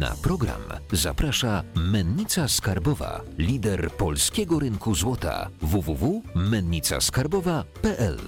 Na 0.00 0.14
program 0.22 0.60
zaprasza 0.92 1.62
Mennica 1.74 2.48
Skarbowa, 2.48 3.20
lider 3.38 3.90
polskiego 3.90 4.58
rynku 4.58 4.94
złota 4.94 5.48
www.mennicaskarbowa.pl. 5.62 8.18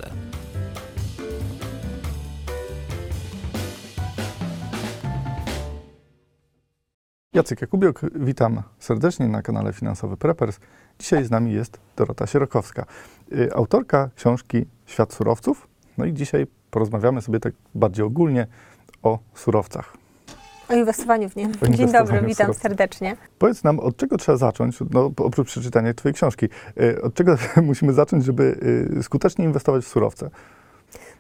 Jacek 7.35 7.60
Jakubiok, 7.60 8.00
witam 8.14 8.62
serdecznie 8.78 9.28
na 9.28 9.42
kanale 9.42 9.72
Finansowy 9.72 10.16
Preppers. 10.16 10.60
Dzisiaj 10.98 11.24
z 11.24 11.30
nami 11.30 11.52
jest 11.52 11.80
Dorota 11.96 12.26
Sierokowska, 12.26 12.86
y, 13.32 13.54
autorka 13.54 14.10
książki 14.16 14.66
Świat 14.86 15.12
surowców. 15.12 15.68
No 15.98 16.04
i 16.04 16.12
dzisiaj 16.12 16.46
porozmawiamy 16.70 17.23
sobie 17.23 17.41
tak 17.41 17.54
bardziej 17.74 18.04
ogólnie 18.04 18.46
o 19.02 19.18
surowcach. 19.34 20.02
O 20.73 20.77
inwestowaniu 20.77 21.28
w 21.28 21.36
nie. 21.36 21.48
O 21.62 21.68
Dzień 21.68 21.92
dobry, 21.92 22.23
witam 22.27 22.54
serdecznie. 22.54 23.16
Powiedz 23.38 23.64
nam, 23.64 23.80
od 23.80 23.96
czego 23.96 24.16
trzeba 24.16 24.38
zacząć, 24.38 24.78
no, 24.90 25.10
oprócz 25.16 25.46
przeczytania 25.46 25.94
Twojej 25.94 26.14
książki, 26.14 26.46
y, 26.80 27.02
od 27.02 27.14
czego 27.14 27.36
musimy 27.62 27.92
zacząć, 27.92 28.24
żeby 28.24 28.58
y, 28.98 29.02
skutecznie 29.02 29.44
inwestować 29.44 29.84
w 29.84 29.88
surowce? 29.88 30.30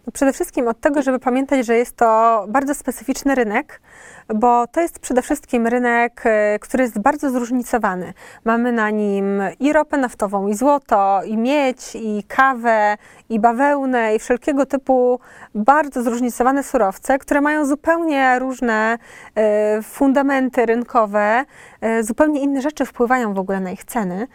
No 0.06 0.12
przede 0.12 0.32
wszystkim 0.32 0.68
od 0.68 0.80
tego, 0.80 1.02
żeby 1.02 1.18
pamiętać, 1.18 1.66
że 1.66 1.76
jest 1.76 1.96
to 1.96 2.44
bardzo 2.48 2.74
specyficzny 2.74 3.34
rynek, 3.34 3.80
bo 4.28 4.66
to 4.66 4.80
jest 4.80 4.98
przede 4.98 5.22
wszystkim 5.22 5.66
rynek, 5.66 6.22
e, 6.24 6.58
który 6.58 6.84
jest 6.84 6.98
bardzo 6.98 7.30
zróżnicowany. 7.30 8.14
Mamy 8.44 8.72
na 8.72 8.90
nim 8.90 9.42
i 9.60 9.72
ropę 9.72 9.96
naftową, 9.96 10.48
i 10.48 10.54
złoto, 10.54 11.20
i 11.24 11.36
miedź, 11.36 11.94
i 11.94 12.24
kawę, 12.28 12.96
i 13.28 13.40
bawełnę, 13.40 14.14
i 14.14 14.18
wszelkiego 14.18 14.66
typu 14.66 15.20
bardzo 15.54 16.02
zróżnicowane 16.02 16.62
surowce, 16.62 17.18
które 17.18 17.40
mają 17.40 17.66
zupełnie 17.66 18.38
różne 18.38 18.98
e, 19.34 19.82
fundamenty 19.82 20.66
rynkowe, 20.66 21.44
e, 21.80 22.02
zupełnie 22.02 22.40
inne 22.40 22.62
rzeczy 22.62 22.86
wpływają 22.86 23.34
w 23.34 23.38
ogóle 23.38 23.60
na 23.60 23.70
ich 23.70 23.84
ceny. 23.84 24.26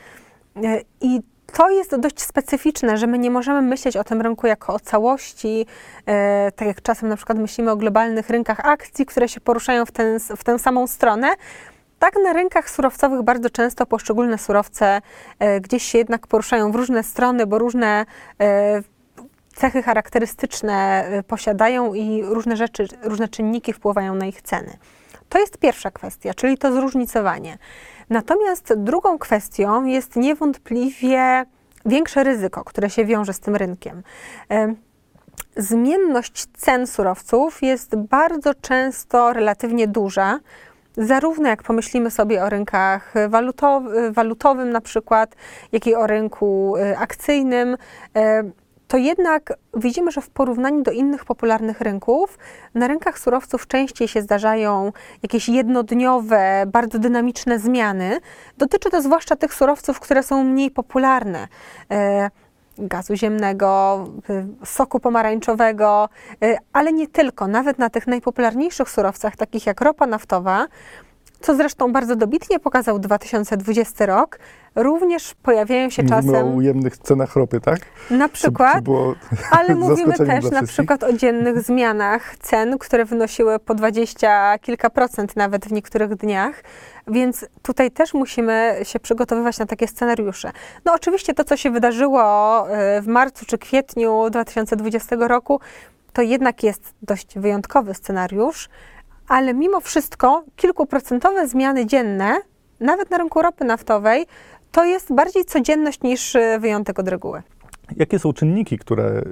I 1.02 1.22
to 1.54 1.70
jest 1.70 1.96
dość 1.96 2.22
specyficzne, 2.22 2.98
że 2.98 3.08
my 3.08 3.18
nie 3.20 3.32
możemy 3.32 3.62
myśleć 3.62 3.98
o 3.98 4.04
tym 4.04 4.22
rynku 4.22 4.48
jako 4.48 4.74
o 4.74 4.80
całości, 4.80 5.66
e, 6.06 6.52
tak 6.52 6.68
jak 6.68 6.82
czasem 6.82 7.10
na 7.10 7.16
przykład 7.16 7.38
myślimy 7.38 7.72
o 7.72 7.76
globalnych 7.76 8.30
rynkach 8.30 8.60
akcji, 8.66 9.06
które 9.06 9.30
się 9.30 9.42
poruszają 9.42 9.86
w, 9.86 9.92
ten, 9.92 10.20
w 10.20 10.44
tę 10.44 10.60
samą 10.60 10.88
stronę. 10.88 11.28
Tak 12.00 12.14
na 12.24 12.34
rynkach 12.34 12.70
surowcowych 12.70 13.22
bardzo 13.22 13.50
często 13.50 13.86
poszczególne 13.86 14.38
surowce 14.38 15.02
e, 15.40 15.62
gdzieś 15.62 15.84
się 15.84 15.98
jednak 15.98 16.28
poruszają 16.28 16.72
w 16.72 16.76
różne 16.76 17.04
strony, 17.04 17.48
bo 17.48 17.60
różne 17.60 18.06
e, 18.42 18.82
cechy 19.56 19.84
charakterystyczne 19.84 21.06
posiadają 21.28 21.94
i 21.94 22.24
różne 22.24 22.58
rzeczy, 22.58 22.88
różne 23.04 23.28
czynniki 23.28 23.74
wpływają 23.74 24.16
na 24.16 24.26
ich 24.26 24.42
ceny. 24.42 24.78
To 25.30 25.40
jest 25.40 25.58
pierwsza 25.58 25.92
kwestia, 25.92 26.34
czyli 26.34 26.58
to 26.58 26.74
zróżnicowanie. 26.74 27.58
Natomiast 28.10 28.74
drugą 28.74 29.18
kwestią 29.18 29.86
jest 29.86 30.16
niewątpliwie 30.16 31.46
większe 31.86 32.24
ryzyko, 32.24 32.64
które 32.64 32.90
się 32.90 33.06
wiąże 33.06 33.34
z 33.34 33.40
tym 33.40 33.56
rynkiem. 33.56 34.04
Em, 34.50 34.76
Zmienność 35.58 36.46
cen 36.58 36.88
surowców 36.88 37.62
jest 37.62 37.96
bardzo 37.96 38.54
często 38.54 39.34
relatywnie 39.34 39.88
duża. 39.88 40.40
Zarówno 40.98 41.50
jak 41.50 41.64
pomyślimy 41.64 42.12
sobie 42.12 42.44
o 42.44 42.50
rynkach 42.50 43.14
walutow- 43.30 44.14
walutowym, 44.14 44.70
na 44.70 44.82
przykład, 44.82 45.36
jak 45.72 45.88
i 45.88 45.96
o 45.96 46.08
rynku 46.08 46.76
y, 46.78 46.98
akcyjnym, 46.98 47.78
to 48.88 48.98
jednak 48.98 49.54
widzimy, 49.74 50.12
że 50.12 50.22
w 50.22 50.30
porównaniu 50.30 50.84
do 50.84 50.92
innych 50.92 51.26
popularnych 51.26 51.82
rynków, 51.82 52.38
na 52.74 52.88
rynkach 52.88 53.20
surowców 53.20 53.68
częściej 53.68 54.08
się 54.08 54.22
zdarzają 54.22 54.92
jakieś 55.24 55.50
jednodniowe, 55.50 56.64
bardzo 56.68 57.00
dynamiczne 57.00 57.60
zmiany. 57.60 58.20
Dotyczy 58.58 58.90
to 58.90 59.02
zwłaszcza 59.02 59.36
tych 59.36 59.54
surowców, 59.54 60.00
które 60.00 60.24
są 60.24 60.44
mniej 60.44 60.72
popularne. 60.72 61.48
E, 61.92 62.30
gazu 62.78 63.16
ziemnego, 63.16 64.04
y, 64.30 64.66
soku 64.66 65.00
pomarańczowego, 65.00 66.10
y, 66.44 66.58
ale 66.74 66.94
nie 66.94 67.08
tylko. 67.08 67.48
Nawet 67.48 67.80
na 67.80 67.90
tych 67.90 68.08
najpopularniejszych 68.08 68.90
surowcach, 68.90 69.36
takich 69.36 69.66
jak 69.66 69.82
ropa 69.82 70.08
naftowa, 70.08 70.68
co 71.42 71.56
zresztą 71.56 71.92
bardzo 71.92 72.16
dobitnie 72.16 72.60
pokazał 72.60 73.00
2020 73.00 74.06
rok, 74.06 74.40
również 74.76 75.34
pojawiają 75.44 75.90
się 75.90 76.04
Mówimy 76.04 76.18
o 76.18 76.22
czasem 76.22 76.56
ujemnych 76.56 76.98
cenach 76.98 77.36
ropy, 77.36 77.60
tak? 77.62 77.80
na 78.12 78.30
Czy- 78.30 78.34
przykład 78.34 78.76
Czy 78.76 78.82
było 78.82 79.16
ale 79.60 79.76
mówimy 79.76 80.14
też 80.14 80.52
na 80.52 80.64
przykład 80.64 81.04
o 81.04 81.14
dziennych 81.14 81.62
zmianach 81.62 82.38
cen, 82.38 82.78
które 82.78 83.06
wynosiły 83.06 83.60
po 83.60 83.76
20 83.76 84.60
kilka 84.60 84.90
procent 84.90 85.36
nawet 85.36 85.66
w 85.66 85.72
niektórych 85.72 86.16
dniach. 86.16 86.64
Więc 87.08 87.46
tutaj 87.62 87.92
też 87.92 88.14
musimy 88.14 88.80
się 88.84 89.00
przygotowywać 89.00 89.60
na 89.60 89.66
takie 89.66 89.88
scenariusze. 89.88 90.52
No 90.86 90.94
oczywiście 90.94 91.34
to, 91.34 91.44
co 91.44 91.58
się 91.58 91.72
wydarzyło 91.72 92.22
e, 92.70 93.02
w 93.02 93.08
marcu 93.08 93.46
czy 93.46 93.58
kwietniu 93.58 94.30
2020 94.30 95.16
roku, 95.20 95.60
to 96.14 96.22
jednak 96.22 96.64
jest 96.64 96.94
dość 97.02 97.40
wyjątkowy 97.40 97.94
scenariusz, 97.94 98.70
ale 99.28 99.54
mimo 99.54 99.82
wszystko 99.82 100.44
kilkuprocentowe 100.56 101.48
zmiany 101.48 101.86
dzienne, 101.86 102.38
nawet 102.80 103.12
na 103.12 103.18
rynku 103.18 103.42
ropy 103.42 103.66
naftowej, 103.66 104.26
to 104.72 104.86
jest 104.86 105.14
bardziej 105.14 105.46
codzienność 105.46 106.02
niż 106.02 106.36
e, 106.36 106.60
wyjątek 106.60 107.00
od 107.00 107.08
reguły. 107.08 107.44
Jakie 107.96 108.20
są 108.20 108.34
czynniki, 108.34 108.78
które 108.78 109.04
y, 109.04 109.24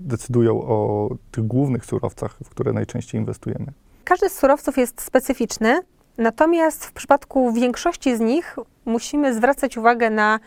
decydują 0.00 0.62
o 0.62 1.08
tych 1.30 1.46
głównych 1.46 1.84
surowcach, 1.84 2.36
w 2.44 2.48
które 2.48 2.72
najczęściej 2.72 3.20
inwestujemy? 3.20 3.66
Każdy 4.04 4.28
z 4.28 4.38
surowców 4.38 4.78
jest 4.78 5.00
specyficzny, 5.00 5.80
natomiast 6.18 6.84
w 6.84 6.92
przypadku 6.92 7.52
większości 7.52 8.16
z 8.16 8.20
nich 8.20 8.56
musimy 8.84 9.34
zwracać 9.34 9.76
uwagę 9.76 10.10
na 10.10 10.40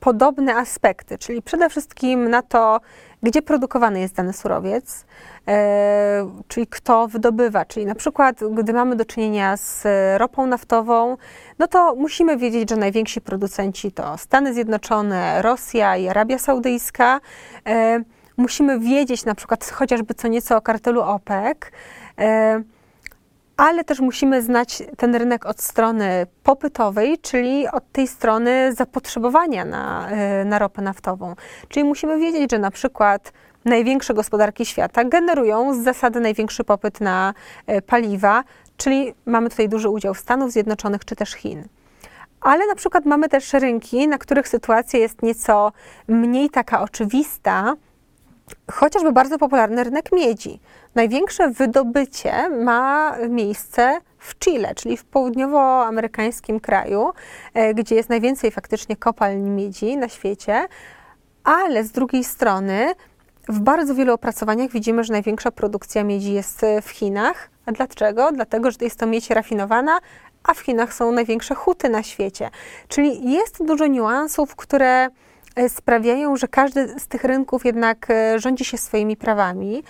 podobne 0.00 0.56
aspekty, 0.56 1.18
czyli 1.18 1.42
przede 1.42 1.70
wszystkim 1.70 2.30
na 2.30 2.42
to, 2.42 2.80
gdzie 3.22 3.42
produkowany 3.42 4.00
jest 4.00 4.14
dany 4.14 4.32
surowiec, 4.32 5.06
e, 5.48 6.30
czyli 6.48 6.66
kto 6.66 7.08
wydobywa, 7.08 7.64
czyli 7.64 7.86
na 7.86 7.94
przykład 7.94 8.40
gdy 8.54 8.72
mamy 8.72 8.96
do 8.96 9.04
czynienia 9.04 9.56
z 9.56 9.84
ropą 10.18 10.46
naftową, 10.46 11.16
no 11.58 11.66
to 11.66 11.94
musimy 11.94 12.36
wiedzieć, 12.36 12.70
że 12.70 12.76
najwięksi 12.76 13.20
producenci 13.20 13.92
to 13.92 14.18
Stany 14.18 14.54
Zjednoczone, 14.54 15.42
Rosja 15.42 15.96
i 15.96 16.08
Arabia 16.08 16.38
Saudyjska. 16.38 17.20
E, 17.66 18.00
musimy 18.36 18.78
wiedzieć 18.78 19.24
na 19.24 19.34
przykład 19.34 19.70
chociażby 19.70 20.14
co 20.14 20.28
nieco 20.28 20.56
o 20.56 20.60
kartelu 20.60 21.00
OPEC. 21.00 21.58
Ale 23.60 23.84
też 23.84 24.00
musimy 24.00 24.42
znać 24.42 24.82
ten 24.96 25.14
rynek 25.14 25.46
od 25.46 25.60
strony 25.60 26.26
popytowej, 26.42 27.18
czyli 27.18 27.68
od 27.68 27.92
tej 27.92 28.08
strony 28.08 28.72
zapotrzebowania 28.74 29.64
na, 29.64 30.08
e, 30.10 30.44
na 30.44 30.58
ropę 30.58 30.82
naftową. 30.82 31.34
Czyli 31.68 31.84
musimy 31.84 32.18
wiedzieć, 32.18 32.50
że 32.50 32.58
na 32.58 32.70
przykład 32.70 33.32
największe 33.64 34.14
gospodarki 34.14 34.66
świata 34.66 35.04
generują 35.04 35.74
z 35.74 35.84
zasady 35.84 36.20
największy 36.20 36.64
popyt 36.64 37.00
na 37.00 37.34
e, 37.66 37.82
paliwa, 37.82 38.44
czyli 38.76 39.14
mamy 39.26 39.50
tutaj 39.50 39.68
duży 39.68 39.88
udział 39.88 40.14
Stanów 40.14 40.52
Zjednoczonych 40.52 41.04
czy 41.04 41.16
też 41.16 41.30
Chin. 41.32 41.64
Ale 42.40 42.66
na 42.66 42.74
przykład 42.74 43.04
mamy 43.04 43.28
też 43.28 43.52
rynki, 43.52 44.08
na 44.08 44.18
których 44.18 44.48
sytuacja 44.48 44.98
jest 44.98 45.22
nieco 45.22 45.72
mniej 46.08 46.50
taka 46.50 46.82
oczywista, 46.82 47.74
chociażby 48.72 49.12
bardzo 49.12 49.38
popularny 49.38 49.84
rynek 49.84 50.12
miedzi. 50.12 50.60
Największe 50.94 51.50
wydobycie 51.50 52.50
ma 52.50 53.16
miejsce 53.28 54.00
w 54.18 54.38
Chile, 54.38 54.74
czyli 54.74 54.96
w 54.96 55.04
południowoamerykańskim 55.04 56.60
kraju, 56.60 57.10
e, 57.54 57.74
gdzie 57.74 57.94
jest 57.94 58.08
najwięcej 58.08 58.50
faktycznie 58.50 58.96
kopalń 58.96 59.50
miedzi 59.50 59.96
na 59.96 60.08
świecie, 60.08 60.66
ale 61.44 61.84
z 61.84 61.92
drugiej 61.92 62.24
strony 62.24 62.94
w 63.48 63.60
bardzo 63.60 63.94
wielu 63.94 64.14
opracowaniach 64.14 64.70
widzimy, 64.70 65.04
że 65.04 65.12
największa 65.12 65.50
produkcja 65.50 66.04
miedzi 66.04 66.32
jest 66.32 66.64
e, 66.64 66.82
w 66.82 66.90
Chinach. 66.90 67.50
A 67.66 67.72
dlaczego? 67.72 68.32
Dlatego, 68.32 68.70
że 68.70 68.76
jest 68.80 68.98
to 68.98 69.06
miedź 69.06 69.30
rafinowana, 69.30 69.98
a 70.42 70.54
w 70.54 70.58
Chinach 70.58 70.94
są 70.94 71.12
największe 71.12 71.54
huty 71.54 71.88
na 71.88 72.02
świecie. 72.02 72.50
Czyli 72.88 73.32
jest 73.32 73.64
dużo 73.64 73.86
niuansów, 73.86 74.56
które 74.56 75.08
sprawiają, 75.68 76.36
że 76.36 76.48
każdy 76.48 76.98
z 76.98 77.06
tych 77.08 77.24
rynków 77.24 77.64
jednak 77.64 78.10
e, 78.10 78.38
rządzi 78.38 78.64
się 78.64 78.78
swoimi 78.78 79.16
prawami. 79.16 79.82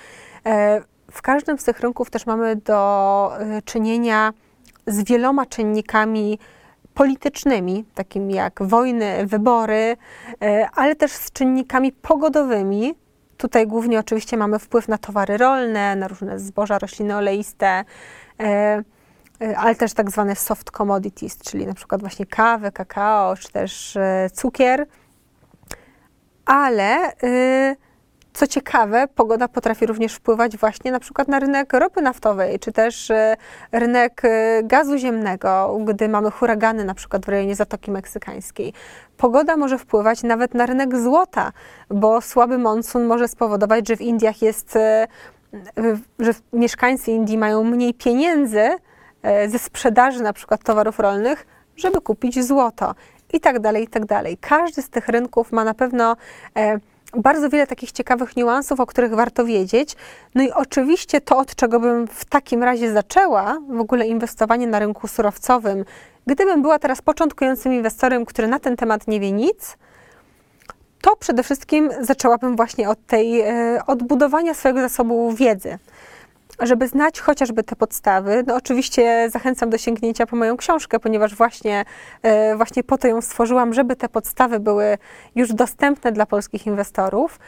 E, 0.47 0.81
W 1.11 1.23
każdym 1.23 1.59
z 1.59 1.65
tych 1.65 1.81
rynków 1.81 2.11
też 2.11 2.27
mamy 2.27 2.57
do 2.57 3.33
e, 3.39 3.63
czynienia 3.63 4.33
z 4.87 5.05
wieloma 5.05 5.47
czynnikami 5.47 6.39
politycznymi, 6.95 7.85
takimi 7.95 8.35
jak 8.35 8.63
wojny, 8.63 9.27
wybory, 9.27 9.97
e, 10.43 10.69
ale 10.75 10.97
też 10.97 11.13
z 11.13 11.33
czynnikami 11.33 11.93
pogodowymi. 11.93 12.95
Tutaj 13.37 13.67
głównie 13.67 13.99
oczywiście 13.99 14.37
mamy 14.37 14.59
wpływ 14.59 14.89
na 14.89 14.99
towary 14.99 15.37
rolne, 15.37 15.97
na 15.97 16.09
różne 16.09 16.39
zboża, 16.39 16.79
rośliny 16.79 17.17
oleiste, 17.17 17.67
e, 17.67 17.85
e, 19.41 19.59
ale 19.59 19.75
też 19.75 19.93
tak 19.95 20.11
zwane 20.11 20.37
soft 20.37 20.71
commodities, 20.71 21.39
czyli 21.39 21.67
na 21.67 21.75
przykład 21.75 22.01
właśnie 22.01 22.27
kawę, 22.27 22.73
kakao, 22.73 23.37
czy 23.37 23.53
też 23.53 23.97
e, 23.97 24.31
cukier. 24.33 24.87
Ale 26.51 27.13
y, 27.25 27.77
co 28.33 28.47
ciekawe, 28.47 29.09
pogoda 29.15 29.49
potrafi 29.49 29.87
również 29.87 30.15
wpływać 30.15 30.57
właśnie 30.57 30.93
na 30.93 31.01
przykład 31.01 31.29
na 31.29 31.39
rynek 31.39 31.73
ropy 31.73 32.03
naftowej, 32.03 32.59
czy 32.59 32.73
też 32.73 33.11
e, 33.11 33.37
rynek 33.73 34.23
e, 34.25 34.63
gazu 34.63 34.99
ziemnego, 34.99 35.79
gdy 35.85 36.09
mamy 36.09 36.31
huragany 36.31 36.85
na 36.85 36.95
przykład 36.95 37.27
w 37.27 37.29
rejonie 37.29 37.55
Zatoki 37.55 37.91
Meksykańskiej. 37.91 38.73
Pogoda 39.17 39.57
może 39.57 39.79
wpływać 39.79 40.23
nawet 40.23 40.55
na 40.55 40.67
rynek 40.67 40.99
złota, 40.99 41.53
bo 41.91 42.21
słaby 42.21 42.59
monsun 42.59 43.07
może 43.07 43.29
spowodować, 43.29 43.89
że 43.89 43.97
w 43.97 44.01
Indiach 44.01 44.43
jest, 44.43 44.79
że 46.19 46.33
mieszkańcy 46.53 47.11
Indii 47.11 47.39
mają 47.39 47.65
mniej 47.65 47.95
pieniędzy 47.95 48.69
ze 49.49 49.59
sprzedaży 49.59 50.23
na 50.23 50.33
przykład 50.33 50.63
towarów 50.65 50.99
rolnych, 50.99 51.47
żeby 51.77 52.01
kupić 52.01 52.45
złoto 52.45 52.95
i 53.33 53.41
tak 53.41 53.59
dalej, 53.59 53.85
i 53.85 53.89
tak 53.89 54.05
dalej. 54.05 54.39
Każdy 54.41 54.83
z 54.83 54.89
tych 54.89 55.09
rynków 55.09 55.53
ma 55.53 55.65
na 55.65 55.75
pewno 55.75 56.17
bardzo 57.17 57.51
wiele 57.51 57.67
takich 57.67 57.93
ciekawych 57.93 58.37
niuansów, 58.37 58.81
o 58.81 58.87
których 58.87 59.15
warto 59.15 59.45
wiedzieć. 59.45 59.97
No 60.35 60.43
i 60.43 60.51
oczywiście 60.53 61.21
to, 61.21 61.39
od 61.39 61.55
czego 61.55 61.81
bym 61.81 62.07
w 62.07 62.25
takim 62.25 62.63
razie 62.63 62.93
zaczęła, 62.93 63.59
w 63.69 63.81
ogóle 63.81 64.07
inwestowanie 64.07 64.67
na 64.67 64.79
rynku 64.79 65.09
surowcowym, 65.09 65.85
gdybym 66.27 66.63
była 66.63 66.79
teraz 66.79 67.03
początkującym 67.03 67.73
inwestorem, 67.73 68.25
który 68.25 68.49
na 68.49 68.59
ten 68.59 68.77
temat 68.77 69.09
nie 69.09 69.21
wie 69.21 69.33
nic, 69.33 69.77
to 71.01 71.17
przede 71.17 71.43
wszystkim 71.43 71.91
zaczęłabym 72.01 72.57
właśnie 72.57 72.89
od 72.89 73.07
tej, 73.07 73.41
e, 73.41 73.81
od 73.87 74.03
budowania 74.03 74.55
swojego 74.55 74.81
zasobu 74.81 75.33
wiedzy 75.33 75.79
żeby 76.61 76.89
znać 76.89 77.21
chociażby 77.21 77.63
te 77.63 77.77
podstawy. 77.77 78.45
No 78.47 78.55
oczywiście 78.55 79.31
zachęcam 79.31 79.71
do 79.71 79.79
sięgnięcia 79.79 80.27
po 80.27 80.37
moją 80.37 80.57
książkę, 80.57 81.01
ponieważ 81.01 81.35
właśnie, 81.35 81.85
e, 82.23 82.57
właśnie 82.57 82.85
po 82.85 82.99
to 82.99 83.09
ją 83.09 83.21
stworzyłam, 83.21 83.75
żeby 83.75 83.97
te 83.97 84.09
podstawy 84.09 84.61
były 84.61 84.99
już 85.35 85.53
dostępne 85.53 86.13
dla 86.13 86.27
polskich 86.27 86.67
inwestorów. 86.67 87.39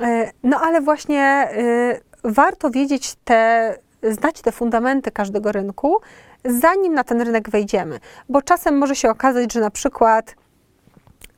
E, 0.00 0.30
no 0.42 0.60
ale 0.60 0.80
właśnie 0.80 1.20
e, 1.20 1.50
warto 2.24 2.70
wiedzieć 2.70 3.14
te, 3.24 3.74
znać 4.02 4.40
te 4.42 4.52
fundamenty 4.52 5.10
każdego 5.10 5.52
rynku, 5.52 5.96
zanim 6.44 6.94
na 6.94 7.04
ten 7.04 7.20
rynek 7.20 7.50
wejdziemy, 7.50 8.00
bo 8.28 8.42
czasem 8.42 8.78
może 8.78 8.96
się 8.96 9.10
okazać, 9.10 9.52
że 9.52 9.60
na 9.60 9.70
przykład 9.70 10.34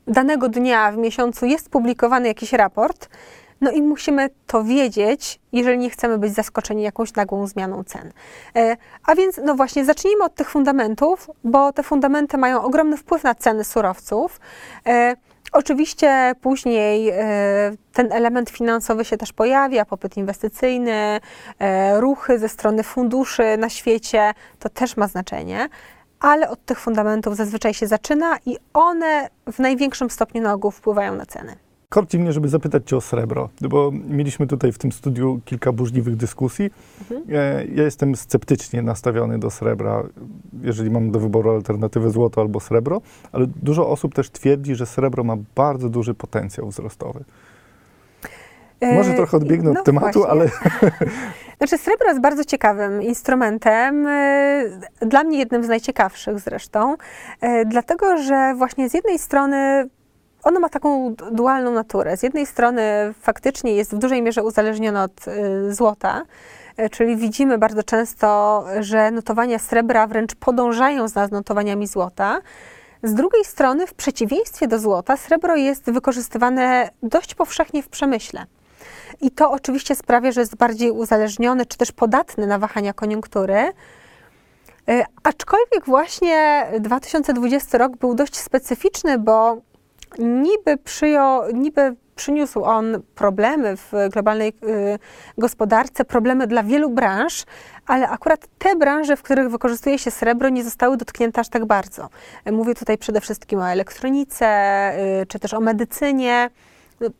danego 0.07 0.49
dnia 0.49 0.91
w 0.91 0.97
miesiącu 0.97 1.45
jest 1.45 1.69
publikowany 1.69 2.27
jakiś 2.27 2.53
raport, 2.53 3.09
no 3.61 3.71
i 3.71 3.81
musimy 3.81 4.29
to 4.47 4.63
wiedzieć, 4.63 5.39
jeżeli 5.51 5.77
nie 5.77 5.89
chcemy 5.89 6.17
być 6.17 6.33
zaskoczeni 6.33 6.83
jakąś 6.83 7.13
nagłą 7.13 7.47
zmianą 7.47 7.83
cen. 7.83 8.11
E, 8.55 8.77
a 9.05 9.15
więc, 9.15 9.39
no 9.45 9.55
właśnie, 9.55 9.85
zacznijmy 9.85 10.23
od 10.23 10.35
tych 10.35 10.49
fundamentów, 10.49 11.29
bo 11.43 11.73
te 11.73 11.83
fundamenty 11.83 12.37
mają 12.37 12.63
ogromny 12.63 12.97
wpływ 12.97 13.23
na 13.23 13.35
ceny 13.35 13.63
surowców. 13.63 14.39
E, 14.85 15.15
oczywiście 15.51 16.31
później 16.41 17.09
e, 17.09 17.15
ten 17.93 18.11
element 18.11 18.49
finansowy 18.49 19.05
się 19.05 19.17
też 19.17 19.33
pojawia, 19.33 19.85
popyt 19.85 20.17
inwestycyjny, 20.17 21.19
ruchy 21.97 22.39
ze 22.39 22.49
strony 22.49 22.83
funduszy 22.83 23.57
na 23.57 23.69
świecie, 23.69 24.33
to 24.59 24.69
też 24.69 24.97
ma 24.97 25.07
znaczenie 25.07 25.69
ale 26.19 26.49
od 26.49 26.65
tych 26.65 26.79
fundamentów 26.79 27.35
zazwyczaj 27.35 27.73
się 27.73 27.87
zaczyna 27.87 28.37
i 28.45 28.57
one 28.73 29.29
w 29.51 29.59
największym 29.59 30.09
stopniu 30.09 30.41
na 30.41 30.53
ogół 30.53 30.71
wpływają 30.71 31.15
na 31.15 31.25
ceny. 31.25 31.68
Korci 31.89 32.19
mnie, 32.19 32.33
żeby 32.33 32.49
zapytać 32.49 32.83
Cię 32.85 32.97
o 32.97 33.01
srebro, 33.01 33.49
bo 33.61 33.91
mieliśmy 34.09 34.47
tutaj 34.47 34.71
w 34.71 34.77
tym 34.77 34.91
studiu 34.91 35.39
kilka 35.45 35.71
burzliwych 35.71 36.15
dyskusji. 36.15 36.71
Mhm. 37.01 37.23
Ja 37.75 37.83
jestem 37.83 38.15
sceptycznie 38.15 38.81
nastawiony 38.81 39.39
do 39.39 39.49
srebra, 39.49 40.03
jeżeli 40.61 40.89
mam 40.91 41.11
do 41.11 41.19
wyboru 41.19 41.51
alternatywę 41.51 42.09
złoto 42.09 42.41
albo 42.41 42.59
srebro, 42.59 43.01
ale 43.31 43.47
dużo 43.47 43.89
osób 43.89 44.15
też 44.15 44.29
twierdzi, 44.29 44.75
że 44.75 44.85
srebro 44.85 45.23
ma 45.23 45.37
bardzo 45.55 45.89
duży 45.89 46.13
potencjał 46.13 46.67
wzrostowy. 46.67 47.23
Może 48.81 49.13
trochę 49.13 49.37
odbiegnę 49.37 49.71
no 49.71 49.79
od 49.79 49.85
tematu, 49.85 50.19
właśnie. 50.19 50.31
ale. 50.31 50.49
Znaczy, 51.57 51.77
srebro 51.77 52.07
jest 52.07 52.21
bardzo 52.21 52.43
ciekawym 52.43 53.01
instrumentem, 53.01 54.07
e, 54.07 54.63
dla 55.01 55.23
mnie 55.23 55.39
jednym 55.39 55.63
z 55.63 55.67
najciekawszych 55.67 56.39
zresztą, 56.39 56.95
e, 57.41 57.65
dlatego 57.65 58.17
że 58.17 58.53
właśnie 58.57 58.89
z 58.89 58.93
jednej 58.93 59.19
strony 59.19 59.89
ono 60.43 60.59
ma 60.59 60.69
taką 60.69 61.15
dualną 61.31 61.71
naturę. 61.71 62.17
Z 62.17 62.23
jednej 62.23 62.45
strony 62.45 63.13
faktycznie 63.21 63.75
jest 63.75 63.95
w 63.95 63.97
dużej 63.97 64.21
mierze 64.21 64.43
uzależnione 64.43 65.03
od 65.03 65.27
y, 65.27 65.73
złota, 65.73 66.21
y, 66.79 66.89
czyli 66.89 67.17
widzimy 67.17 67.57
bardzo 67.57 67.83
często, 67.83 68.65
że 68.79 69.11
notowania 69.11 69.59
srebra 69.59 70.07
wręcz 70.07 70.35
podążają 70.35 71.07
za 71.07 71.27
notowaniami 71.27 71.87
złota. 71.87 72.41
Z 73.03 73.13
drugiej 73.13 73.45
strony, 73.45 73.87
w 73.87 73.93
przeciwieństwie 73.93 74.67
do 74.67 74.79
złota, 74.79 75.17
srebro 75.17 75.55
jest 75.55 75.91
wykorzystywane 75.91 76.89
dość 77.03 77.35
powszechnie 77.35 77.83
w 77.83 77.89
przemyśle. 77.89 78.45
I 79.21 79.31
to 79.31 79.51
oczywiście 79.51 79.95
sprawia, 79.95 80.31
że 80.31 80.41
jest 80.41 80.55
bardziej 80.55 80.91
uzależniony 80.91 81.65
czy 81.65 81.77
też 81.77 81.91
podatny 81.91 82.47
na 82.47 82.59
wahania 82.59 82.93
koniunktury. 82.93 83.73
Y, 84.89 85.03
aczkolwiek 85.23 85.85
właśnie 85.85 86.67
2020 86.79 87.77
rok 87.77 87.97
był 87.97 88.15
dość 88.15 88.37
specyficzny, 88.37 89.19
bo 89.19 89.57
niby, 90.17 90.77
przyjął, 90.77 91.41
niby 91.53 91.95
przyniósł 92.15 92.63
on 92.63 93.01
problemy 93.15 93.77
w 93.77 93.91
globalnej 94.13 94.49
y, 94.49 94.99
gospodarce, 95.37 96.05
problemy 96.05 96.47
dla 96.47 96.63
wielu 96.63 96.89
branż, 96.89 97.43
ale 97.87 98.09
akurat 98.09 98.47
te 98.57 98.75
branże, 98.75 99.17
w 99.17 99.21
których 99.21 99.49
wykorzystuje 99.49 99.99
się 99.99 100.11
srebro, 100.11 100.49
nie 100.49 100.63
zostały 100.63 100.97
dotknięte 100.97 101.41
aż 101.41 101.49
tak 101.49 101.65
bardzo. 101.65 102.09
Mówię 102.51 102.75
tutaj 102.75 102.97
przede 102.97 103.21
wszystkim 103.21 103.59
o 103.59 103.69
elektronice, 103.69 104.47
y, 105.21 105.25
czy 105.25 105.39
też 105.39 105.53
o 105.53 105.59
medycynie. 105.59 106.49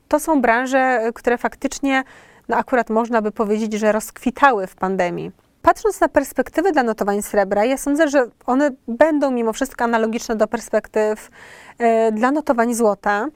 To 0.07 0.19
są 0.19 0.41
branże, 0.41 1.11
które 1.15 1.37
faktycznie, 1.37 2.03
no 2.49 2.57
akurat 2.57 2.89
można 2.89 3.21
by 3.21 3.31
powiedzieć, 3.31 3.73
że 3.73 3.91
rozkwitały 3.91 4.67
w 4.67 4.75
pandemii. 4.75 5.31
Patrząc 5.61 5.99
na 5.99 6.09
perspektywy 6.09 6.71
dla 6.71 6.83
notowań 6.83 7.21
srebra, 7.21 7.65
ja 7.65 7.77
sądzę, 7.77 8.07
że 8.07 8.27
one 8.45 8.71
będą 8.87 9.31
mimo 9.31 9.53
wszystko 9.53 9.83
analogiczne 9.83 10.35
do 10.35 10.47
perspektyw 10.47 11.29
e, 11.77 12.11
dla 12.11 12.31
notowań 12.31 12.73
złota. 12.73 13.27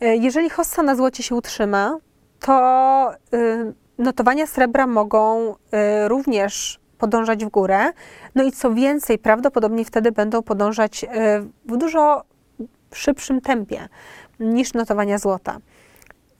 E, 0.00 0.16
jeżeli 0.16 0.50
hossa 0.50 0.82
na 0.82 0.96
złocie 0.96 1.22
się 1.22 1.34
utrzyma, 1.34 1.96
to 2.40 2.52
e, 3.12 3.72
notowania 3.98 4.46
srebra 4.46 4.86
mogą 4.86 5.54
również 6.06 6.80
podążać 6.98 7.44
w 7.44 7.48
górę. 7.48 7.92
No 8.34 8.42
i 8.42 8.52
co 8.52 8.74
więcej, 8.74 9.18
prawdopodobnie 9.18 9.84
wtedy 9.84 10.12
będą 10.12 10.42
podążać 10.42 11.06
w 11.66 11.76
dużo 11.76 12.22
szybszym 12.92 13.40
tempie 13.40 13.88
niż 14.40 14.74
notowania 14.74 15.18
złota. 15.18 15.58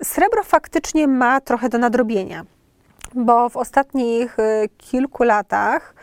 Srebro 0.03 0.43
faktycznie 0.43 1.09
ma 1.09 1.41
trochę 1.41 1.69
do 1.69 1.79
nadrobienia 1.79 2.45
bo 3.17 3.49
w 3.49 3.57
ostatnich 3.57 4.39
y, 4.39 4.69
kilku 4.79 5.23
latach, 5.23 5.95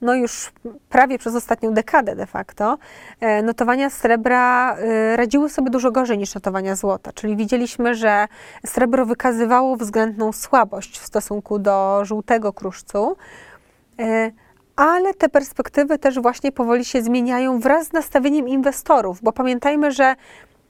no 0.00 0.14
już 0.14 0.52
prawie 0.88 1.18
przez 1.18 1.34
ostatnią 1.34 1.74
dekadę 1.74 2.16
de 2.16 2.26
facto, 2.26 2.78
e, 3.20 3.42
notowania 3.42 3.90
srebra 3.90 4.76
y, 4.78 5.16
radziły 5.16 5.48
sobie 5.48 5.70
dużo 5.70 5.90
gorzej 5.90 6.18
niż 6.18 6.34
notowania 6.34 6.76
złota. 6.76 7.12
Czyli 7.12 7.36
widzieliśmy, 7.36 7.94
że 7.94 8.28
srebro 8.66 9.06
wykazywało 9.06 9.76
względną 9.76 10.32
słabość 10.32 10.98
w 10.98 11.06
stosunku 11.06 11.58
do 11.58 12.00
żółtego 12.04 12.52
kruszcu. 12.52 13.16
E, 13.98 14.30
ale 14.76 15.14
te 15.14 15.28
perspektywy 15.28 15.98
też 15.98 16.20
właśnie 16.20 16.52
powoli 16.52 16.84
się 16.84 17.02
zmieniają 17.02 17.60
wraz 17.60 17.86
z 17.86 17.92
nastawieniem 17.92 18.48
inwestorów, 18.48 19.22
bo 19.22 19.32
pamiętajmy, 19.32 19.92
że 19.92 20.14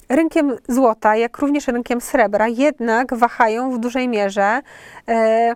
rynkiem 0.09 0.57
złota, 0.69 1.17
jak 1.17 1.39
również 1.39 1.69
rynkiem 1.69 2.01
srebra, 2.01 2.49
jednak 2.49 3.15
wahają 3.15 3.71
w 3.71 3.79
dużej 3.79 4.09
mierze. 4.09 4.61
E, 5.09 5.55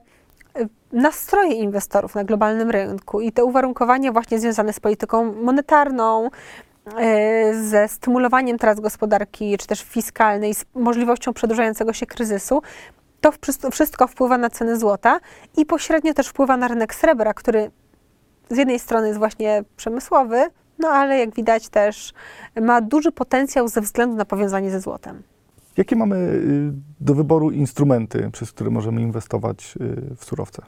nastroje 0.94 1.54
inwestorów 1.54 2.14
na 2.14 2.24
globalnym 2.24 2.70
rynku 2.70 3.20
i 3.20 3.32
te 3.32 3.44
uwarunkowania 3.44 4.12
właśnie 4.12 4.40
związane 4.40 4.72
z 4.72 4.80
polityką 4.80 5.32
monetarną, 5.32 6.30
e, 6.96 7.54
ze 7.54 7.88
stymulowaniem 7.88 8.58
teraz 8.58 8.80
gospodarki, 8.80 9.58
czy 9.58 9.66
też 9.66 9.82
fiskalnej, 9.82 10.54
z 10.54 10.64
możliwością 10.74 11.32
przedłużającego 11.32 11.92
się 11.92 12.06
kryzysu, 12.06 12.62
to 13.20 13.32
wszystko 13.70 14.06
wpływa 14.06 14.38
na 14.38 14.50
ceny 14.50 14.78
złota 14.78 15.20
i 15.56 15.66
pośrednio 15.66 16.14
też 16.14 16.28
wpływa 16.28 16.56
na 16.56 16.68
rynek 16.68 16.94
srebra, 16.94 17.34
który 17.34 17.70
z 18.50 18.56
jednej 18.56 18.78
strony 18.78 19.06
jest 19.06 19.18
właśnie 19.18 19.64
przemysłowy, 19.76 20.46
no 20.78 20.88
ale 20.88 21.18
jak 21.18 21.34
widać 21.34 21.68
też 21.68 22.12
ma 22.62 22.80
duży 22.80 23.12
potencjał 23.12 23.68
ze 23.68 23.80
względu 23.80 24.16
na 24.16 24.24
powiązanie 24.24 24.70
ze 24.70 24.80
złotem. 24.80 25.22
Jakie 25.76 25.96
mamy 25.96 26.16
y, 26.16 26.72
do 27.00 27.14
wyboru 27.14 27.50
instrumenty, 27.50 28.30
przez 28.32 28.52
które 28.52 28.70
możemy 28.70 29.00
inwestować 29.00 29.74
y, 29.80 30.16
w 30.16 30.24
surowce? 30.24 30.62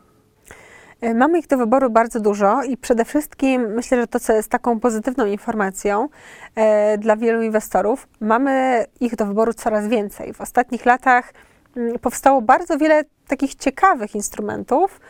E, 1.00 1.14
mamy 1.14 1.38
ich 1.38 1.46
do 1.46 1.56
wyboru 1.56 1.90
bardzo 1.90 2.20
dużo 2.20 2.62
i 2.62 2.76
przede 2.76 3.04
wszystkim 3.04 3.74
myślę, 3.74 4.00
że 4.00 4.06
to, 4.06 4.20
co 4.20 4.32
jest 4.32 4.48
taką 4.48 4.80
pozytywną 4.80 5.26
informacją 5.26 6.08
e, 6.54 6.98
dla 6.98 7.16
wielu 7.16 7.42
inwestorów, 7.42 8.08
mamy 8.20 8.84
ich 9.00 9.16
do 9.16 9.26
wyboru 9.26 9.52
coraz 9.52 9.88
więcej. 9.88 10.32
W 10.32 10.40
ostatnich 10.40 10.86
latach 10.86 11.32
mm, 11.76 11.98
powstało 11.98 12.42
bardzo 12.42 12.78
wiele 12.78 13.04
takich 13.28 13.54
ciekawych 13.54 14.14
instrumentów, 14.14 15.00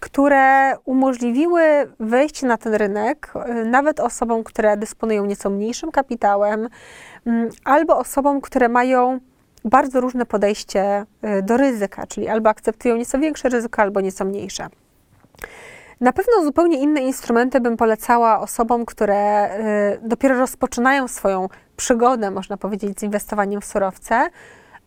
które 0.00 0.74
umożliwiły 0.84 1.62
wejście 2.00 2.46
na 2.46 2.56
ten 2.56 2.74
rynek 2.74 3.32
e, 3.34 3.64
nawet 3.64 4.00
osobom, 4.00 4.44
które 4.44 4.76
dysponują 4.76 5.26
nieco 5.26 5.50
mniejszym 5.50 5.90
kapitałem, 5.90 6.68
mm, 7.26 7.50
albo 7.64 7.98
osobom, 7.98 8.40
które 8.40 8.68
mają 8.68 9.20
bardzo 9.64 10.00
różne 10.00 10.26
podejście 10.26 11.06
do 11.42 11.56
ryzyka, 11.56 12.06
czyli 12.06 12.28
albo 12.28 12.50
akceptują 12.50 12.96
nieco 12.96 13.18
większe 13.18 13.48
ryzyko, 13.48 13.82
albo 13.82 14.00
nieco 14.00 14.24
mniejsze. 14.24 14.68
Na 16.02 16.12
pewno 16.12 16.44
zupełnie 16.44 16.78
inne 16.78 17.00
instrumenty 17.00 17.60
bym 17.60 17.76
polecała 17.76 18.40
osobom, 18.40 18.86
które 18.86 19.50
y, 19.94 20.08
dopiero 20.08 20.38
rozpoczynają 20.38 21.08
swoją 21.08 21.48
przygodę, 21.76 22.30
można 22.30 22.56
powiedzieć, 22.56 23.00
z 23.00 23.02
inwestowaniem 23.02 23.60
w 23.60 23.64
surowce, 23.64 24.30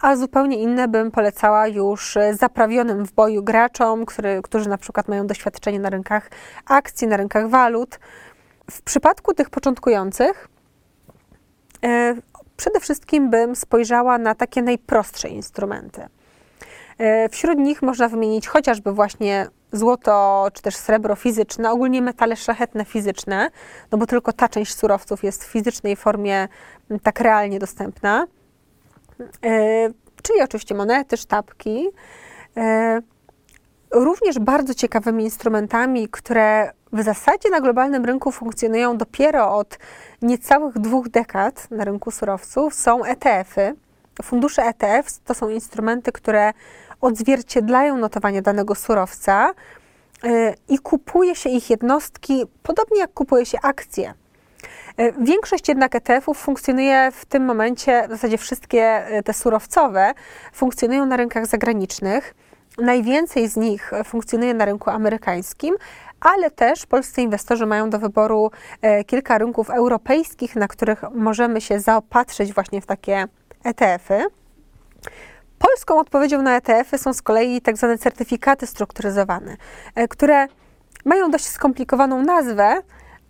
a 0.01 0.15
zupełnie 0.15 0.57
inne 0.57 0.87
bym 0.87 1.11
polecała 1.11 1.67
już 1.67 2.15
y, 2.15 2.33
zaprawionym 2.33 3.05
w 3.05 3.11
boju 3.11 3.43
graczom, 3.43 4.05
który, 4.05 4.41
którzy 4.41 4.69
na 4.69 4.77
przykład 4.77 5.07
mają 5.07 5.27
doświadczenie 5.27 5.79
na 5.79 5.89
rynkach 5.89 6.29
akcji, 6.65 7.07
na 7.07 7.17
rynkach 7.17 7.49
walut. 7.49 7.99
W 8.71 8.81
przypadku 8.81 9.33
tych 9.33 9.49
początkujących, 9.49 10.47
y, 11.85 12.21
przede 12.57 12.79
wszystkim 12.79 13.29
bym 13.29 13.55
spojrzała 13.55 14.17
na 14.17 14.35
takie 14.35 14.61
najprostsze 14.61 15.29
instrumenty. 15.29 16.07
Y, 17.01 17.29
wśród 17.29 17.57
nich 17.57 17.81
można 17.81 18.09
wymienić 18.09 18.47
chociażby 18.47 18.91
właśnie 18.91 19.47
złoto 19.71 20.47
czy 20.53 20.61
też 20.61 20.75
srebro 20.75 21.15
fizyczne, 21.15 21.71
ogólnie 21.71 22.01
metale 22.01 22.35
szlachetne 22.35 22.85
fizyczne, 22.85 23.49
no 23.91 23.97
bo 23.97 24.05
tylko 24.05 24.33
ta 24.33 24.49
część 24.49 24.75
surowców 24.75 25.23
jest 25.23 25.43
w 25.43 25.47
fizycznej 25.47 25.95
formie 25.95 26.47
tak 27.03 27.19
realnie 27.19 27.59
dostępna. 27.59 28.27
E, 29.45 29.89
czyli 30.23 30.41
oczywiście 30.43 30.75
monety, 30.75 31.17
sztabki. 31.17 31.87
E, 32.57 33.01
również 33.91 34.39
bardzo 34.39 34.73
ciekawymi 34.73 35.23
instrumentami, 35.23 36.09
które 36.09 36.71
w 36.93 37.03
zasadzie 37.03 37.49
na 37.49 37.61
globalnym 37.61 38.05
rynku 38.05 38.31
funkcjonują 38.31 38.97
dopiero 38.97 39.57
od 39.57 39.77
niecałych 40.21 40.79
dwóch 40.79 41.09
dekad 41.09 41.71
na 41.71 41.83
rynku 41.83 42.11
surowców, 42.11 42.73
są 42.73 43.05
ETF-y. 43.05 43.75
Fundusze 44.23 44.63
ETF 44.63 45.19
to 45.25 45.33
są 45.33 45.49
instrumenty, 45.49 46.11
które 46.11 46.53
odzwierciedlają 47.01 47.97
notowanie 47.97 48.41
danego 48.41 48.75
surowca 48.75 49.51
y, 50.25 50.55
i 50.69 50.79
kupuje 50.79 51.35
się 51.35 51.49
ich 51.49 51.69
jednostki 51.69 52.43
podobnie 52.63 52.99
jak 52.99 53.13
kupuje 53.13 53.45
się 53.45 53.57
akcje. 53.61 54.13
Y, 54.99 55.13
Większość 55.19 55.69
jednak 55.69 55.95
ETF-ów 55.95 56.37
funkcjonuje 56.37 57.11
w 57.13 57.25
tym 57.25 57.45
momencie, 57.45 58.07
w 58.07 58.11
zasadzie 58.11 58.37
wszystkie 58.37 59.15
y, 59.17 59.23
te 59.23 59.33
surowcowe 59.33 60.13
funkcjonują 60.53 61.05
na 61.05 61.17
rynkach 61.17 61.45
zagranicznych. 61.45 62.35
Najwięcej 62.77 63.47
z 63.47 63.55
nich 63.55 63.91
funkcjonuje 64.05 64.53
na 64.53 64.65
rynku 64.65 64.89
amerykańskim, 64.89 65.75
ale 66.19 66.51
też 66.51 66.85
polscy 66.85 67.21
inwestorzy 67.21 67.65
mają 67.65 67.89
do 67.89 67.99
wyboru 67.99 68.51
e, 68.81 69.03
kilka 69.03 69.37
rynków 69.37 69.69
europejskich, 69.69 70.55
na 70.55 70.67
których 70.67 71.03
możemy 71.11 71.61
się 71.61 71.79
zaopatrzyć 71.79 72.53
właśnie 72.53 72.81
w 72.81 72.85
takie 72.85 73.25
ETF-y. 73.63 74.25
Polską 75.59 75.99
odpowiedzią 75.99 76.41
na 76.41 76.55
ETF-y 76.55 76.97
są 76.97 77.13
z 77.13 77.21
kolei 77.21 77.61
tak 77.61 77.77
zwane 77.77 77.97
certyfikaty 77.97 78.67
strukturyzowane, 78.67 79.57
e, 79.95 80.07
które 80.07 80.47
mają 81.05 81.31
dość 81.31 81.45
skomplikowaną 81.45 82.23
nazwę, 82.23 82.81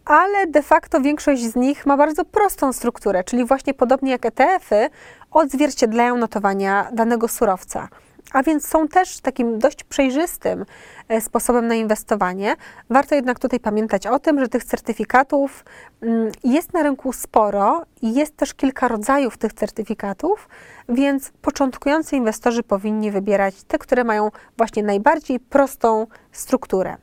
ale 0.06 0.48
de 0.48 0.62
facto 0.62 1.02
większość 1.02 1.42
z 1.42 1.56
nich 1.56 1.86
ma 1.86 1.98
bardzo 1.98 2.26
prostą 2.26 2.74
strukturę, 2.74 3.24
czyli 3.24 3.46
właśnie 3.46 3.74
podobnie 3.74 4.12
jak 4.12 4.26
ETF-y 4.26 4.90
odzwierciedlają 5.32 6.18
notowania 6.18 6.88
danego 6.94 7.28
surowca. 7.28 7.88
A 8.34 8.44
więc 8.44 8.68
są 8.68 8.88
też 8.88 9.20
takim 9.20 9.60
dość 9.60 9.84
przejrzystym 9.84 10.66
e, 11.10 11.22
sposobem 11.22 11.68
na 11.68 11.76
inwestowanie. 11.76 12.56
Warto 12.90 13.16
jednak 13.16 13.40
tutaj 13.40 13.60
pamiętać 13.60 14.08
o 14.08 14.20
tym, 14.20 14.40
że 14.40 14.48
tych 14.48 14.64
certyfikatów 14.64 15.66
mm, 16.02 16.32
jest 16.44 16.74
na 16.74 16.84
rynku 16.84 17.14
sporo 17.14 17.86
i 18.02 18.14
jest 18.14 18.38
też 18.38 18.54
kilka 18.54 18.88
rodzajów 18.88 19.38
tych 19.38 19.54
certyfikatów, 19.54 20.50
więc 20.90 21.32
początkujący 21.42 22.16
inwestorzy 22.16 22.64
powinni 22.64 23.12
wybierać 23.12 23.64
te, 23.64 23.78
które 23.78 24.04
mają 24.04 24.32
właśnie 24.58 24.84
najbardziej 24.84 25.40
prostą 25.40 26.08
strukturę. 26.32 26.98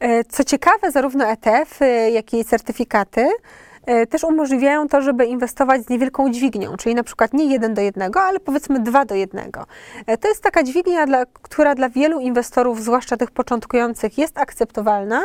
E, 0.00 0.24
Co 0.24 0.44
ciekawe, 0.44 0.90
zarówno 0.90 1.24
ETF, 1.26 1.82
y, 1.82 2.10
jak 2.10 2.34
i 2.34 2.44
certyfikaty 2.44 3.28
też 4.10 4.24
umożliwiają 4.24 4.88
to, 4.88 5.02
żeby 5.02 5.26
inwestować 5.26 5.82
z 5.82 5.88
niewielką 5.88 6.30
dźwignią, 6.30 6.76
czyli 6.76 6.94
na 6.94 7.02
przykład 7.02 7.32
nie 7.32 7.44
jeden 7.44 7.74
do 7.74 7.80
jednego, 7.80 8.20
ale 8.20 8.40
powiedzmy 8.40 8.80
dwa 8.80 9.04
do 9.04 9.14
jednego. 9.14 9.66
E, 10.06 10.18
To 10.18 10.28
jest 10.28 10.42
taka 10.42 10.62
dźwignia, 10.62 11.06
dla, 11.06 11.26
która 11.26 11.74
dla 11.74 11.88
wielu 11.88 12.20
inwestorów, 12.20 12.82
zwłaszcza 12.82 13.16
tych 13.16 13.30
początkujących, 13.30 14.18
jest 14.18 14.38
akceptowalna 14.38 15.22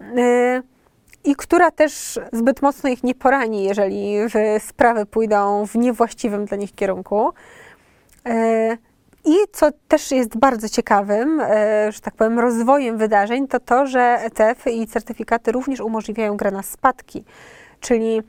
e, 0.00 0.62
i 1.24 1.36
która 1.36 1.70
też 1.70 2.20
zbyt 2.32 2.62
mocno 2.62 2.90
ich 2.90 3.04
nie 3.04 3.14
porani, 3.14 3.64
jeżeli 3.64 4.16
sprawy 4.58 5.06
pójdą 5.06 5.66
w 5.66 5.74
niewłaściwym 5.74 6.44
dla 6.44 6.56
nich 6.56 6.74
kierunku. 6.74 7.32
E, 8.26 8.76
I 9.24 9.34
co 9.52 9.68
też 9.88 10.10
jest 10.10 10.38
bardzo 10.38 10.68
ciekawym, 10.68 11.40
e, 11.40 11.92
że 11.92 12.00
tak 12.00 12.14
powiem, 12.14 12.38
rozwojem 12.38 12.98
wydarzeń, 12.98 13.48
to 13.48 13.60
to, 13.60 13.86
że 13.86 14.00
ETF-y 14.00 14.70
i 14.70 14.86
certyfikaty 14.86 15.52
również 15.52 15.80
umożliwiają 15.80 16.36
grę 16.36 16.50
na 16.50 16.62
spadki. 16.62 17.24
Czyli 17.80 18.22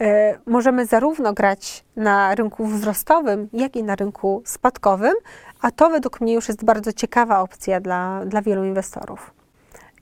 e, 0.00 0.38
możemy 0.46 0.86
zarówno 0.86 1.32
grać 1.32 1.84
na 1.96 2.34
rynku 2.34 2.66
wzrostowym, 2.66 3.48
jak 3.52 3.76
i 3.76 3.82
na 3.82 3.96
rynku 3.96 4.42
spadkowym, 4.44 5.14
a 5.60 5.70
to 5.70 5.90
według 5.90 6.20
mnie 6.20 6.34
już 6.34 6.48
jest 6.48 6.64
bardzo 6.64 6.92
ciekawa 6.92 7.40
opcja 7.40 7.80
dla, 7.80 8.24
dla 8.26 8.42
wielu 8.42 8.64
inwestorów. 8.64 9.30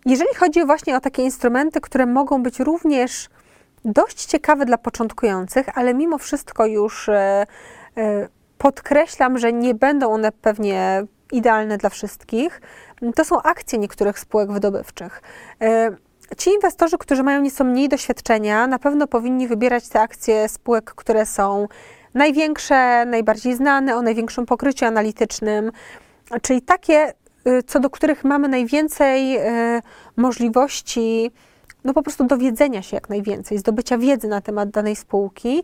Jeżeli 0.06 0.34
chodzi 0.34 0.66
właśnie 0.66 0.96
o 0.96 1.00
takie 1.00 1.22
instrumenty, 1.22 1.80
które 1.80 2.06
mogą 2.06 2.42
być 2.42 2.60
również 2.60 3.28
dość 3.84 4.24
ciekawe 4.24 4.66
dla 4.66 4.78
początkujących, 4.78 5.78
ale 5.78 5.94
mimo 5.94 6.18
wszystko 6.18 6.66
już 6.66 7.08
e, 7.08 7.46
e, 7.96 8.28
podkreślam, 8.58 9.38
że 9.38 9.52
nie 9.52 9.74
będą 9.74 10.12
one 10.12 10.32
pewnie 10.32 11.04
idealne 11.32 11.78
dla 11.78 11.90
wszystkich, 11.90 12.60
to 13.14 13.24
są 13.24 13.42
akcje 13.42 13.78
niektórych 13.78 14.18
spółek 14.18 14.52
wydobywczych. 14.52 15.22
Ci 16.38 16.50
inwestorzy, 16.50 16.98
którzy 16.98 17.22
mają 17.22 17.40
nieco 17.40 17.64
mniej 17.64 17.88
doświadczenia, 17.88 18.66
na 18.66 18.78
pewno 18.78 19.06
powinni 19.06 19.48
wybierać 19.48 19.88
te 19.88 20.00
akcje 20.00 20.48
spółek, 20.48 20.84
które 20.94 21.26
są 21.26 21.68
największe, 22.14 23.06
najbardziej 23.06 23.54
znane, 23.56 23.96
o 23.96 24.02
największym 24.02 24.46
pokryciu 24.46 24.86
analitycznym, 24.86 25.72
czyli 26.42 26.62
takie, 26.62 27.12
y, 27.46 27.62
co 27.62 27.80
do 27.80 27.90
których 27.90 28.24
mamy 28.24 28.48
najwięcej 28.48 29.38
y, 29.38 29.82
możliwości, 30.16 31.30
no 31.84 31.94
po 31.94 32.02
prostu 32.02 32.24
dowiedzenia 32.24 32.82
się 32.82 32.96
jak 32.96 33.08
najwięcej, 33.08 33.58
zdobycia 33.58 33.98
wiedzy 33.98 34.28
na 34.28 34.40
temat 34.40 34.70
danej 34.70 34.96
spółki. 34.96 35.62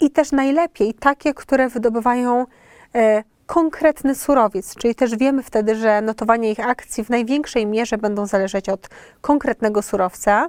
I 0.00 0.10
też 0.10 0.32
najlepiej 0.32 0.94
takie, 0.94 1.34
które 1.34 1.68
wydobywają 1.68 2.46
e, 2.94 3.24
konkretny 3.50 4.14
surowiec, 4.14 4.74
czyli 4.74 4.94
też 4.94 5.16
wiemy 5.16 5.42
wtedy, 5.42 5.74
że 5.74 6.02
notowanie 6.02 6.50
ich 6.50 6.60
akcji 6.60 7.04
w 7.04 7.10
największej 7.10 7.66
mierze 7.66 7.98
będą 7.98 8.26
zależeć 8.26 8.68
od 8.68 8.88
konkretnego 9.20 9.82
surowca. 9.82 10.48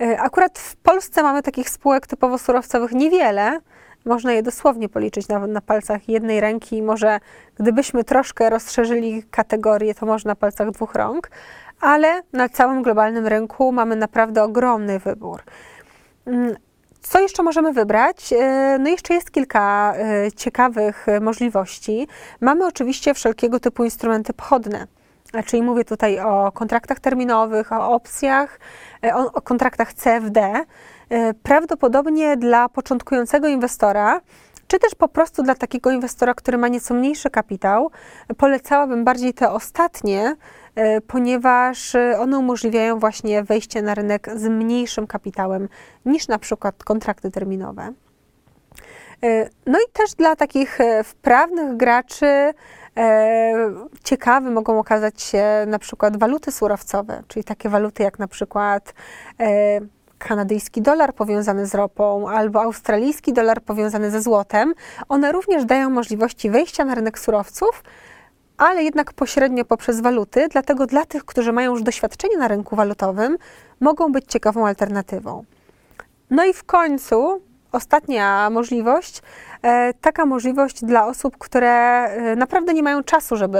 E, 0.00 0.20
Akurat 0.20 0.58
w 0.58 0.76
Polsce 0.76 1.22
mamy 1.22 1.42
takich 1.42 1.70
spółek 1.70 2.06
typowo 2.06 2.38
surowcowych 2.38 2.92
niewiele. 2.92 3.60
Można 4.04 4.32
je 4.32 4.42
dosłownie 4.42 4.88
policzyć 4.88 5.28
nawet 5.28 5.50
na 5.50 5.60
palcach 5.60 6.08
jednej 6.08 6.40
ręki. 6.40 6.82
Może 6.82 7.20
gdybyśmy 7.54 8.04
troszkę 8.04 8.50
rozszerzyli 8.50 9.22
kategorie, 9.30 9.94
to 9.94 10.06
może 10.06 10.28
na 10.28 10.34
palcach 10.34 10.70
dwóch 10.70 10.94
rąk, 10.94 11.30
ale 11.80 12.22
na 12.32 12.48
całym 12.48 12.82
globalnym 12.82 13.26
rynku 13.26 13.72
mamy 13.72 13.96
naprawdę 13.96 14.42
ogromny 14.42 14.98
wybór. 14.98 15.42
Co 17.02 17.20
jeszcze 17.20 17.42
możemy 17.42 17.72
wybrać? 17.72 18.32
E, 18.32 18.76
No 18.80 18.90
jeszcze 18.90 19.14
jest 19.14 19.30
kilka 19.30 19.94
e, 19.96 20.32
ciekawych 20.32 21.08
e, 21.08 21.20
możliwości. 21.20 22.08
Mamy 22.40 22.66
oczywiście 22.66 23.14
wszelkiego 23.14 23.60
typu 23.60 23.84
instrumenty 23.84 24.32
pochodne. 24.32 24.86
Czyli 25.46 25.62
mówię 25.62 25.84
tutaj 25.84 26.20
o 26.20 26.52
kontraktach 26.52 27.00
terminowych, 27.00 27.72
o 27.72 27.92
opcjach, 27.92 28.60
o, 29.14 29.42
kontraktach 29.42 29.94
CFD. 29.94 30.64
Prawdopodobnie 31.42 32.36
dla 32.36 32.68
początkującego 32.68 33.48
inwestora, 33.48 34.20
czy 34.66 34.78
też 34.78 34.94
po 34.94 35.08
prostu 35.08 35.42
dla 35.42 35.54
takiego 35.54 35.90
inwestora, 35.90 36.34
który 36.34 36.58
ma 36.58 36.68
nieco 36.68 36.94
mniejszy 36.94 37.30
kapitał, 37.30 37.90
polecałabym 38.36 39.04
bardziej 39.04 39.34
te 39.34 39.50
ostatnie, 39.50 40.36
ponieważ 41.06 41.94
e, 41.94 42.18
one 42.18 42.38
umożliwiają 42.38 42.98
właśnie 42.98 43.42
wejście 43.42 43.82
na 43.82 43.94
rynek 43.94 44.28
z 44.36 44.44
mniejszym 44.44 45.06
kapitałem 45.06 45.68
niż 46.04 46.28
na 46.28 46.38
przykład 46.38 46.84
kontrakty 46.84 47.30
terminowe. 47.30 47.92
E, 49.22 49.48
No 49.66 49.78
i 49.78 49.92
też 49.92 50.14
dla 50.14 50.36
takich 50.36 50.80
e, 50.80 51.04
wprawnych 51.04 51.76
graczy 51.76 52.26
e, 52.26 52.54
ciekawe 54.04 54.50
mogą 54.50 54.78
okazać 54.78 55.22
się 55.22 55.44
na 55.66 55.78
przykład 55.78 56.16
waluty 56.18 56.52
surowcowe, 56.52 57.22
czyli 57.28 57.44
takie 57.44 57.68
waluty 57.68 58.02
jak 58.02 58.18
na 58.18 58.28
przykład 58.28 58.94
e, 59.40 59.80
kanadyjski 60.18 60.82
dolar 60.82 61.14
powiązany 61.14 61.66
z 61.66 61.74
ropą 61.74 62.28
albo 62.28 62.62
australijski 62.62 63.32
dolar 63.32 63.62
powiązany 63.62 64.10
ze 64.10 64.22
złotem. 64.22 64.74
One 65.08 65.32
również 65.32 65.64
dają 65.64 65.90
możliwości 65.90 66.50
wejścia 66.50 66.84
na 66.84 66.94
rynek 66.94 67.18
surowców, 67.18 67.82
ale 68.60 68.82
jednak 68.82 69.12
pośrednio 69.12 69.64
poprzez 69.64 70.00
waluty, 70.00 70.48
dlatego 70.48 70.86
dla 70.86 71.06
tych, 71.06 71.24
którzy 71.24 71.52
mają 71.52 71.70
już 71.70 71.82
doświadczenie 71.82 72.36
na 72.36 72.48
rynku 72.48 72.76
walutowym, 72.76 73.38
mogą 73.80 74.12
być 74.12 74.24
ciekawą 74.28 74.66
alternatywą. 74.66 75.44
No 76.30 76.44
i 76.44 76.52
w 76.52 76.64
końcu 76.64 77.42
ostatnia 77.72 78.50
możliwość, 78.50 79.22
e, 79.62 79.94
taka 80.00 80.26
możliwość 80.26 80.84
dla 80.84 81.06
osób, 81.06 81.38
które 81.38 81.70
e, 81.70 82.36
naprawdę 82.36 82.74
nie 82.74 82.82
mają 82.82 83.02
czasu, 83.02 83.36
żeby, 83.36 83.58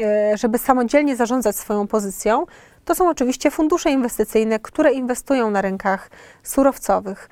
e, 0.00 0.36
żeby 0.36 0.58
samodzielnie 0.58 1.16
zarządzać 1.16 1.56
swoją 1.56 1.86
pozycją. 1.86 2.46
To 2.84 2.94
są 2.94 3.08
oczywiście 3.08 3.50
fundusze 3.50 3.90
inwestycyjne, 3.90 4.58
które 4.58 4.92
inwestują 4.92 5.50
na 5.50 5.62
rynkach 5.62 6.10
surowcowych. 6.42 7.28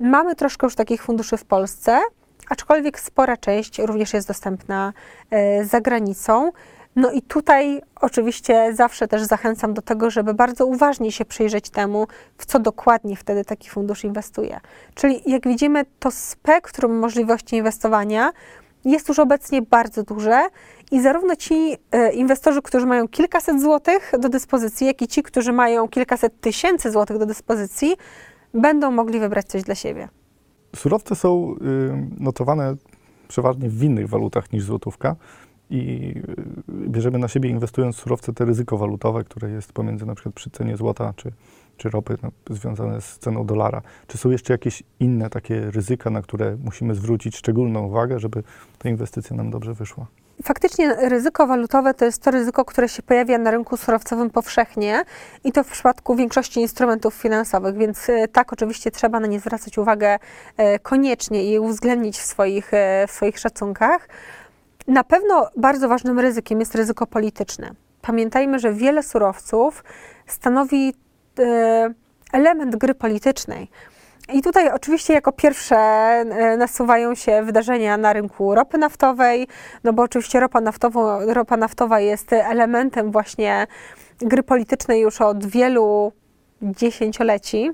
Mamy 0.00 0.34
troszkę 0.34 0.66
już 0.66 0.74
takich 0.74 1.02
funduszy 1.02 1.36
w 1.36 1.44
Polsce, 1.44 2.00
aczkolwiek 2.48 3.00
spora 3.00 3.36
część 3.36 3.78
również 3.78 4.14
jest 4.14 4.28
dostępna 4.28 4.92
e, 5.30 5.64
za 5.64 5.80
granicą. 5.80 6.52
No 6.96 7.10
i 7.10 7.22
tutaj 7.22 7.82
oczywiście 8.00 8.74
zawsze 8.74 9.08
też 9.08 9.22
zachęcam 9.22 9.74
do 9.74 9.82
tego, 9.82 10.10
żeby 10.10 10.34
bardzo 10.34 10.66
uważnie 10.66 11.12
się 11.12 11.24
przyjrzeć 11.24 11.70
temu, 11.70 12.06
w 12.38 12.46
co 12.46 12.58
dokładnie 12.58 13.16
wtedy 13.16 13.44
taki 13.44 13.70
fundusz 13.70 14.04
inwestuje. 14.04 14.60
Czyli 14.94 15.22
jak 15.26 15.48
widzimy, 15.48 15.84
to 15.98 16.10
spektrum 16.10 16.98
możliwości 16.98 17.56
inwestowania 17.56 18.32
jest 18.84 19.08
już 19.08 19.18
obecnie 19.18 19.62
bardzo 19.62 20.02
duże 20.02 20.46
i 20.90 21.00
zarówno 21.00 21.36
ci 21.36 21.76
e, 21.92 22.12
inwestorzy, 22.12 22.62
którzy 22.62 22.86
mają 22.86 23.08
kilkaset 23.08 23.60
złotych 23.60 24.12
do 24.18 24.28
dyspozycji, 24.28 24.86
jak 24.86 25.02
i 25.02 25.08
ci, 25.08 25.22
którzy 25.22 25.52
mają 25.52 25.88
kilkaset 25.88 26.40
tysięcy 26.40 26.90
złotych 26.90 27.18
do 27.18 27.26
dyspozycji, 27.26 27.96
będą 28.54 28.90
mogli 28.90 29.20
wybrać 29.20 29.46
coś 29.46 29.62
dla 29.62 29.74
siebie. 29.74 30.08
Surowce 30.76 31.16
są 31.16 31.54
y, 31.54 32.22
notowane 32.22 32.76
przeważnie 33.28 33.68
w 33.68 33.82
innych 33.82 34.08
walutach 34.08 34.52
niż 34.52 34.64
złotówka 34.64 35.16
i 35.70 36.14
y, 36.84 36.88
bierzemy 36.88 37.18
na 37.18 37.28
siebie 37.28 37.50
inwestując 37.50 37.96
w 37.96 38.00
surowce 38.00 38.32
te 38.32 38.44
ryzyko 38.44 38.78
walutowe, 38.78 39.24
które 39.24 39.50
jest 39.50 39.72
pomiędzy 39.72 40.06
na 40.06 40.14
przykład 40.14 40.34
przy 40.34 40.50
cenie 40.50 40.76
złota 40.76 41.12
czy, 41.16 41.32
czy 41.76 41.90
ropy 41.90 42.16
no, 42.22 42.30
związane 42.50 43.00
z 43.00 43.18
ceną 43.18 43.46
dolara. 43.46 43.82
Czy 44.06 44.18
są 44.18 44.30
jeszcze 44.30 44.54
jakieś 44.54 44.82
inne 45.00 45.30
takie 45.30 45.70
ryzyka, 45.70 46.10
na 46.10 46.22
które 46.22 46.56
musimy 46.64 46.94
zwrócić 46.94 47.36
szczególną 47.36 47.86
uwagę, 47.86 48.18
żeby 48.18 48.42
ta 48.78 48.88
inwestycja 48.88 49.36
nam 49.36 49.50
dobrze 49.50 49.74
wyszła? 49.74 50.06
Faktycznie 50.42 50.94
ryzyko 50.94 51.46
walutowe 51.46 51.94
to 51.94 52.04
jest 52.04 52.22
to 52.22 52.30
ryzyko, 52.30 52.64
które 52.64 52.88
się 52.88 53.02
pojawia 53.02 53.38
na 53.38 53.50
rynku 53.50 53.76
surowcowym 53.76 54.30
powszechnie 54.30 55.04
i 55.44 55.52
to 55.52 55.64
w 55.64 55.70
przypadku 55.70 56.16
większości 56.16 56.60
instrumentów 56.60 57.14
finansowych, 57.14 57.76
więc 57.76 58.08
e, 58.08 58.28
tak, 58.28 58.52
oczywiście 58.52 58.90
trzeba 58.90 59.20
na 59.20 59.26
nie 59.26 59.40
zwracać 59.40 59.78
uwagę 59.78 60.18
e, 60.56 60.78
koniecznie 60.78 61.52
i 61.52 61.58
uwzględnić 61.58 62.18
w 62.18 62.24
swoich, 62.24 62.74
e, 62.74 63.06
w 63.08 63.10
swoich 63.10 63.38
szacunkach. 63.38 64.08
Na 64.86 65.04
pewno 65.04 65.50
bardzo 65.56 65.88
ważnym 65.88 66.20
ryzykiem 66.20 66.60
jest 66.60 66.74
ryzyko 66.74 67.06
polityczne. 67.06 67.70
Pamiętajmy, 68.00 68.58
że 68.58 68.72
wiele 68.72 69.02
surowców 69.02 69.84
stanowi 70.26 70.94
element 72.32 72.76
gry 72.76 72.94
politycznej. 72.94 73.70
I 74.28 74.42
tutaj 74.42 74.70
oczywiście 74.70 75.12
jako 75.12 75.32
pierwsze 75.32 75.76
e, 75.76 76.56
nasuwają 76.56 77.14
się 77.14 77.42
wydarzenia 77.42 77.96
na 77.96 78.12
rynku 78.12 78.54
ropy 78.54 78.78
naftowej, 78.78 79.48
no 79.84 79.92
bo 79.92 80.02
oczywiście 80.02 80.40
ropa, 80.40 80.60
naftowo, 80.60 81.34
ropa 81.34 81.56
naftowa 81.56 82.00
jest 82.00 82.32
elementem 82.32 83.10
właśnie 83.12 83.66
gry 84.18 84.42
politycznej 84.42 85.00
już 85.00 85.20
od 85.20 85.46
wielu 85.46 86.12
dziesięcioleci 86.62 87.70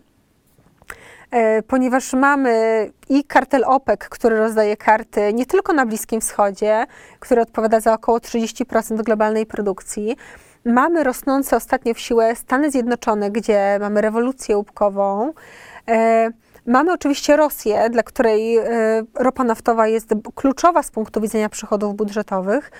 e, 1.30 1.62
ponieważ 1.62 2.12
mamy 2.12 2.90
i 3.08 3.24
kartel 3.24 3.64
OPEC, 3.66 4.00
który 4.00 4.38
rozdaje 4.38 4.76
karty 4.76 5.32
nie 5.32 5.46
tylko 5.46 5.72
na 5.72 5.86
Bliskim 5.86 6.20
Wschodzie, 6.20 6.86
który 7.20 7.42
odpowiada 7.42 7.80
za 7.80 7.92
około 7.94 8.18
30% 8.18 9.02
globalnej 9.02 9.46
produkcji. 9.46 10.16
Mamy 10.64 11.04
rosnące 11.04 11.56
ostatnio 11.56 11.94
w 11.94 11.98
siłę 11.98 12.36
Stany 12.36 12.70
Zjednoczone, 12.70 13.30
gdzie 13.30 13.78
mamy 13.80 14.00
rewolucję 14.00 14.56
łupkową. 14.56 15.32
E, 15.88 16.30
mamy 16.66 16.92
oczywiście 16.92 17.36
Rosję, 17.36 17.90
dla 17.90 18.02
której 18.02 18.56
e, 18.56 18.64
ropa 19.14 19.44
naftowa 19.44 19.86
jest 19.86 20.10
kluczowa 20.34 20.82
z 20.82 20.90
punktu 20.90 21.20
widzenia 21.20 21.48
przychodów 21.48 21.96
budżetowych. 21.96 22.70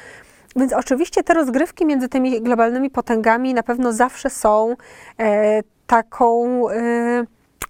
Więc 0.56 0.72
oczywiście 0.72 1.22
te 1.22 1.34
rozgrywki 1.34 1.86
między 1.86 2.08
tymi 2.08 2.42
globalnymi 2.42 2.90
potęgami 2.90 3.54
na 3.54 3.62
pewno 3.62 3.92
zawsze 3.92 4.30
są 4.30 4.76
e, 5.18 5.62
taką 5.86 6.64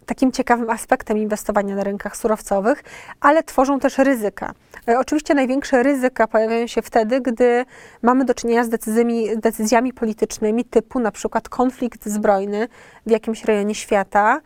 takim 0.07 0.33
ciekawym 0.33 0.71
aspektem 0.71 1.18
inwestowania 1.18 1.76
na 1.76 1.85
rynkach 1.85 2.16
surowcowych, 2.16 2.85
ale 3.20 3.42
tworzą 3.42 3.81
też 3.81 3.98
ryzyka. 3.98 4.53
Oczywiście 4.98 5.35
największe 5.35 5.83
ryzyka 5.83 6.27
pojawiają 6.27 6.66
się 6.66 6.83
wtedy, 6.83 7.20
gdy 7.20 7.64
mamy 8.03 8.24
do 8.24 8.35
czynienia 8.35 8.64
z 8.64 8.68
decyzjami, 8.68 9.29
decyzjami 9.37 9.92
politycznymi 9.92 10.64
typu 10.64 11.01
na 11.01 11.11
przykład 11.11 11.48
konflikt 11.48 12.07
zbrojny 12.07 12.68
w 13.07 13.11
jakimś 13.11 13.44
rejonie 13.44 13.74
świata, 13.74 14.40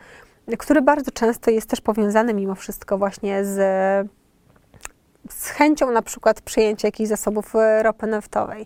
który 0.59 0.81
bardzo 0.81 1.11
często 1.11 1.51
jest 1.51 1.69
też 1.69 1.81
powiązany 1.81 2.33
mimo 2.33 2.55
wszystko 2.55 2.97
właśnie 2.97 3.45
z, 3.45 3.57
z 5.29 5.49
chęcią 5.49 5.91
na 5.91 6.01
przykład 6.01 6.41
przyjęcia 6.41 6.87
jakichś 6.87 7.09
zasobów 7.09 7.55
e, 7.55 7.83
ropy 7.83 8.07
naftowej. 8.07 8.65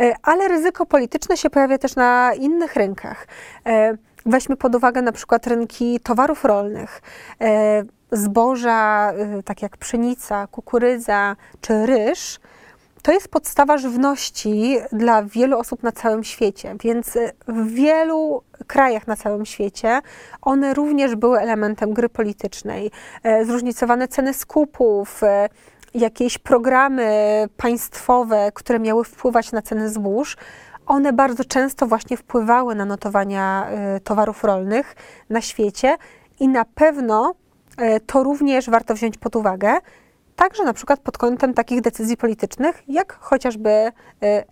E, 0.00 0.14
ale 0.22 0.48
ryzyko 0.48 0.86
polityczne 0.86 1.36
się 1.36 1.50
pojawia 1.50 1.78
też 1.78 1.96
na 1.96 2.34
innych 2.34 2.76
rynkach. 2.76 3.26
E, 3.66 3.96
weźmy 4.26 4.56
pod 4.56 4.74
uwagę 4.74 5.02
na 5.02 5.12
przykład 5.12 5.46
rynki 5.46 6.00
towarów 6.00 6.44
rolnych, 6.44 7.02
zboża, 8.12 9.12
tak 9.44 9.62
jak 9.62 9.76
pszenica, 9.76 10.46
kukurydza 10.46 11.36
czy 11.60 11.86
ryż 11.86 12.40
to 13.04 13.12
jest 13.12 13.28
podstawa 13.28 13.78
żywności 13.78 14.78
dla 14.92 15.22
wielu 15.22 15.58
osób 15.58 15.82
na 15.82 15.92
całym 15.92 16.24
świecie, 16.24 16.76
więc 16.82 17.18
w 17.48 17.66
wielu 17.66 18.42
krajach 18.66 19.06
na 19.06 19.16
całym 19.16 19.46
świecie 19.46 20.00
one 20.42 20.74
również 20.74 21.16
były 21.16 21.40
elementem 21.40 21.92
gry 21.92 22.08
politycznej. 22.08 22.90
E, 23.22 23.44
zróżnicowane 23.44 24.08
ceny 24.08 24.34
skupów, 24.34 25.22
e, 25.22 25.48
jakieś 25.94 26.38
programy 26.38 27.08
państwowe, 27.56 28.52
które 28.54 28.78
miały 28.78 29.04
wpływać 29.04 29.52
na 29.52 29.62
ceny 29.62 29.88
zbóż, 29.88 30.36
one 30.86 31.12
bardzo 31.12 31.44
często 31.44 31.86
właśnie 31.86 32.16
wpływały 32.16 32.74
na 32.74 32.84
notowania 32.84 33.66
e, 33.68 34.00
towarów 34.00 34.44
rolnych 34.44 34.96
na 35.30 35.40
świecie 35.40 35.96
i 36.40 36.48
na 36.48 36.64
pewno 36.64 37.34
to 38.06 38.22
również 38.22 38.70
warto 38.70 38.94
wziąć 38.94 39.18
pod 39.18 39.36
uwagę, 39.36 39.78
Także 40.36 40.64
na 40.64 40.72
przykład 40.72 41.00
pod 41.00 41.18
kątem 41.18 41.54
takich 41.54 41.80
decyzji 41.80 42.16
politycznych, 42.16 42.82
jak 42.88 43.12
chociażby 43.20 43.70
y, 43.70 43.92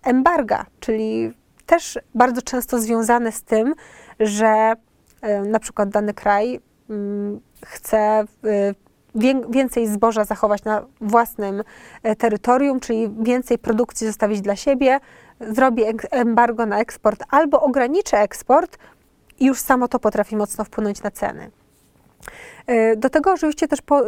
embarga, 0.03 0.65
czyli 0.79 1.31
też 1.65 1.99
bardzo 2.15 2.41
często 2.41 2.79
związane 2.79 3.31
z 3.31 3.43
tym, 3.43 3.73
że 4.19 4.73
y, 5.23 5.49
na 5.49 5.59
przykład 5.59 5.89
dany 5.89 6.13
kraj 6.13 6.59
mm, 6.89 7.39
chce 7.65 8.25
y, 8.45 8.75
więcej 9.49 9.87
zboża 9.87 10.25
zachować 10.25 10.63
na 10.63 10.85
własnym 11.01 11.63
terytorium, 12.17 12.79
czyli 12.79 13.15
więcej 13.19 13.57
produkcji 13.57 14.07
zostawić 14.07 14.41
dla 14.41 14.55
siebie, 14.55 14.99
zrobi 15.39 15.83
embargo 16.11 16.65
na 16.65 16.79
eksport 16.79 17.23
albo 17.29 17.61
ograniczy 17.61 18.17
eksport 18.17 18.77
i 19.39 19.45
już 19.45 19.59
samo 19.59 19.87
to 19.87 19.99
potrafi 19.99 20.35
mocno 20.35 20.63
wpłynąć 20.63 21.03
na 21.03 21.11
ceny. 21.11 21.51
Do 22.97 23.09
tego 23.09 23.33
oczywiście 23.33 23.67
też 23.67 23.81
po, 23.81 24.01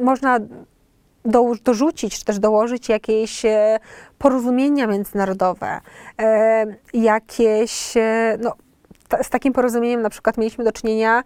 można 0.00 0.38
do, 1.24 1.52
dorzucić, 1.64 2.18
czy 2.18 2.24
też 2.24 2.38
dołożyć 2.38 2.88
jakieś 2.88 3.44
e, 3.44 3.78
porozumienia 4.18 4.86
międzynarodowe, 4.86 5.80
e, 6.20 6.66
jakieś, 6.94 7.96
e, 7.96 8.38
no, 8.40 8.54
z 9.22 9.30
takim 9.30 9.52
porozumieniem 9.52 10.02
na 10.02 10.10
przykład 10.10 10.38
mieliśmy 10.38 10.64
do 10.64 10.72
czynienia 10.72 11.22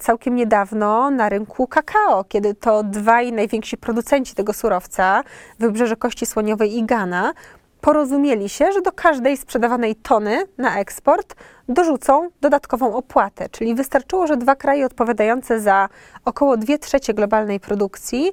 całkiem 0.00 0.34
niedawno 0.34 1.10
na 1.10 1.28
rynku 1.28 1.66
kakao, 1.66 2.24
kiedy 2.24 2.54
to 2.54 2.82
dwaj 2.82 3.32
najwięksi 3.32 3.76
producenci 3.76 4.34
tego 4.34 4.52
surowca, 4.52 5.24
Wybrzeże 5.58 5.96
Kości 5.96 6.26
Słoniowej 6.26 6.76
i 6.78 6.84
Ghana, 6.84 7.32
porozumieli 7.80 8.48
się, 8.48 8.72
że 8.72 8.82
do 8.82 8.92
każdej 8.92 9.36
sprzedawanej 9.36 9.94
tony 9.94 10.44
na 10.58 10.78
eksport 10.78 11.34
dorzucą 11.68 12.28
dodatkową 12.40 12.94
opłatę. 12.96 13.48
Czyli 13.48 13.74
wystarczyło, 13.74 14.26
że 14.26 14.36
dwa 14.36 14.56
kraje 14.56 14.86
odpowiadające 14.86 15.60
za 15.60 15.88
około 16.24 16.56
2 16.56 16.78
trzecie 16.78 17.14
globalnej 17.14 17.60
produkcji 17.60 18.32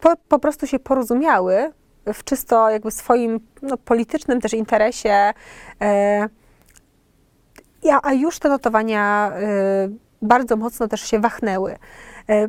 po, 0.00 0.16
po 0.28 0.38
prostu 0.38 0.66
się 0.66 0.78
porozumiały 0.78 1.72
w 2.06 2.24
czysto 2.24 2.70
jakby 2.70 2.90
swoim 2.90 3.40
no, 3.62 3.76
politycznym 3.76 4.40
też 4.40 4.54
interesie, 4.54 5.32
e, 5.80 6.28
a 8.02 8.12
już 8.12 8.38
te 8.38 8.48
notowania 8.48 9.32
e, 9.32 9.42
bardzo 10.22 10.56
mocno 10.56 10.88
też 10.88 11.00
się 11.00 11.18
wachnęły. 11.18 11.76
E, 12.28 12.48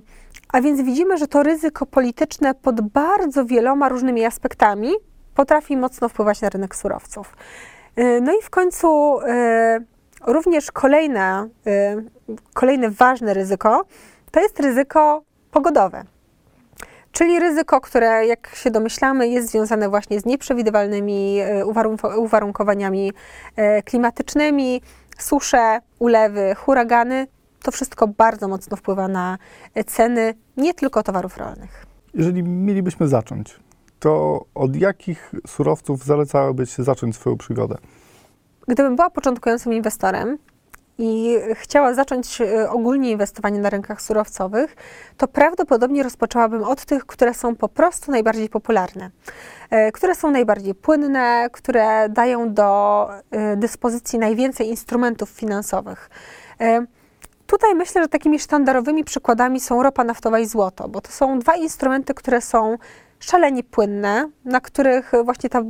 a 0.54 0.62
więc 0.62 0.82
widzimy, 0.82 1.18
że 1.18 1.28
to 1.28 1.44
ryzyko 1.44 1.86
polityczne 1.86 2.54
pod 2.54 2.82
bardzo 2.82 3.46
wieloma 3.46 3.90
różnymi 3.90 4.26
aspektami 4.26 4.92
potrafi 5.36 5.78
mocno 5.78 6.10
wpływać 6.10 6.42
na 6.42 6.50
rynek 6.50 6.76
surowców. 6.76 7.36
No 8.22 8.34
i 8.34 8.42
w 8.44 8.50
końcu 8.50 9.20
również 10.28 10.72
kolejne, 10.72 11.50
kolejne 12.54 12.90
ważne 12.90 13.34
ryzyko 13.34 13.86
to 14.32 14.40
jest 14.40 14.60
ryzyko 14.60 15.24
pogodowe. 15.52 16.04
Czyli 17.12 17.40
ryzyko, 17.40 17.82
które, 17.82 18.28
jak 18.28 18.56
się 18.56 18.72
domyślamy, 18.72 19.28
jest 19.28 19.52
związane 19.52 19.90
właśnie 19.90 20.20
z 20.20 20.26
nieprzewidywalnymi 20.26 21.40
e, 21.40 21.66
uwarunkowaniami 22.18 23.14
e, 23.56 23.84
klimatycznymi, 23.84 24.82
susze, 25.18 25.80
ulewy, 26.00 26.56
huragany, 26.56 27.28
to 27.64 27.72
wszystko 27.72 28.08
bardzo 28.08 28.48
mocno 28.48 28.78
wpływa 28.78 29.08
na 29.08 29.38
ceny 29.88 30.34
nie 30.58 30.74
tylko 30.74 31.04
towarów 31.04 31.38
rolnych. 31.38 31.86
Jeżeli 32.14 32.44
mielibyśmy 32.44 33.08
zacząć, 33.08 33.60
to 34.00 34.46
od 34.56 34.76
jakich 34.76 35.32
surowców 35.48 36.04
zalecałabyś 36.04 36.74
zacząć 36.76 37.16
swoją 37.16 37.38
przygodę? 37.38 37.76
Gdybym 38.68 38.96
była 38.96 39.10
początkującym 39.10 39.74
inwestorem 39.74 40.38
i 40.98 41.38
chciała 41.54 41.94
zacząć 41.94 42.42
e, 42.42 42.70
ogólnie 42.70 43.12
inwestowanie 43.12 43.60
na 43.60 43.70
rynkach 43.70 44.02
surowcowych, 44.02 44.76
to 45.18 45.28
prawdopodobnie 45.28 46.04
rozpoczęłabym 46.04 46.64
od 46.64 46.86
tych, 46.86 47.06
które 47.06 47.34
są 47.34 47.56
po 47.56 47.70
prostu 47.70 48.12
najbardziej 48.12 48.50
popularne, 48.50 49.10
e, 49.70 49.92
które 49.92 50.16
są 50.16 50.32
najbardziej 50.32 50.76
płynne, 50.76 51.48
które 51.52 52.10
dają 52.10 52.54
do 52.54 53.10
e, 53.32 53.56
dyspozycji 53.56 54.20
najwięcej 54.20 54.70
instrumentów 54.70 55.30
finansowych. 55.30 56.10
Tutaj 57.48 57.76
myślę, 57.76 58.02
że 58.02 58.08
takimi 58.08 58.40
sztandarowymi 58.40 59.04
przykładami 59.04 59.60
są 59.60 59.84
ropa 59.84 60.04
naftowa 60.04 60.40
i 60.40 60.46
złoto, 60.46 60.88
bo 60.88 61.02
to 61.02 61.12
są 61.12 61.40
dwa 61.40 61.56
instrumenty, 61.56 62.14
które 62.14 62.42
są 62.42 62.78
szalenie 63.20 63.64
płynne, 63.64 64.30
na 64.46 64.62
których 64.62 65.12
właśnie 65.24 65.50
ta 65.50 65.62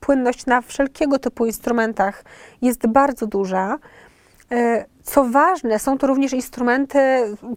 płynność 0.00 0.46
na 0.46 0.60
wszelkiego 0.60 1.18
typu 1.18 1.46
instrumentach 1.46 2.24
jest 2.62 2.86
bardzo 2.86 3.26
duża. 3.26 3.78
E, 4.52 4.84
Co 5.02 5.24
ważne, 5.24 5.78
są 5.78 5.98
to 5.98 6.06
również 6.06 6.32
instrumenty, 6.32 6.98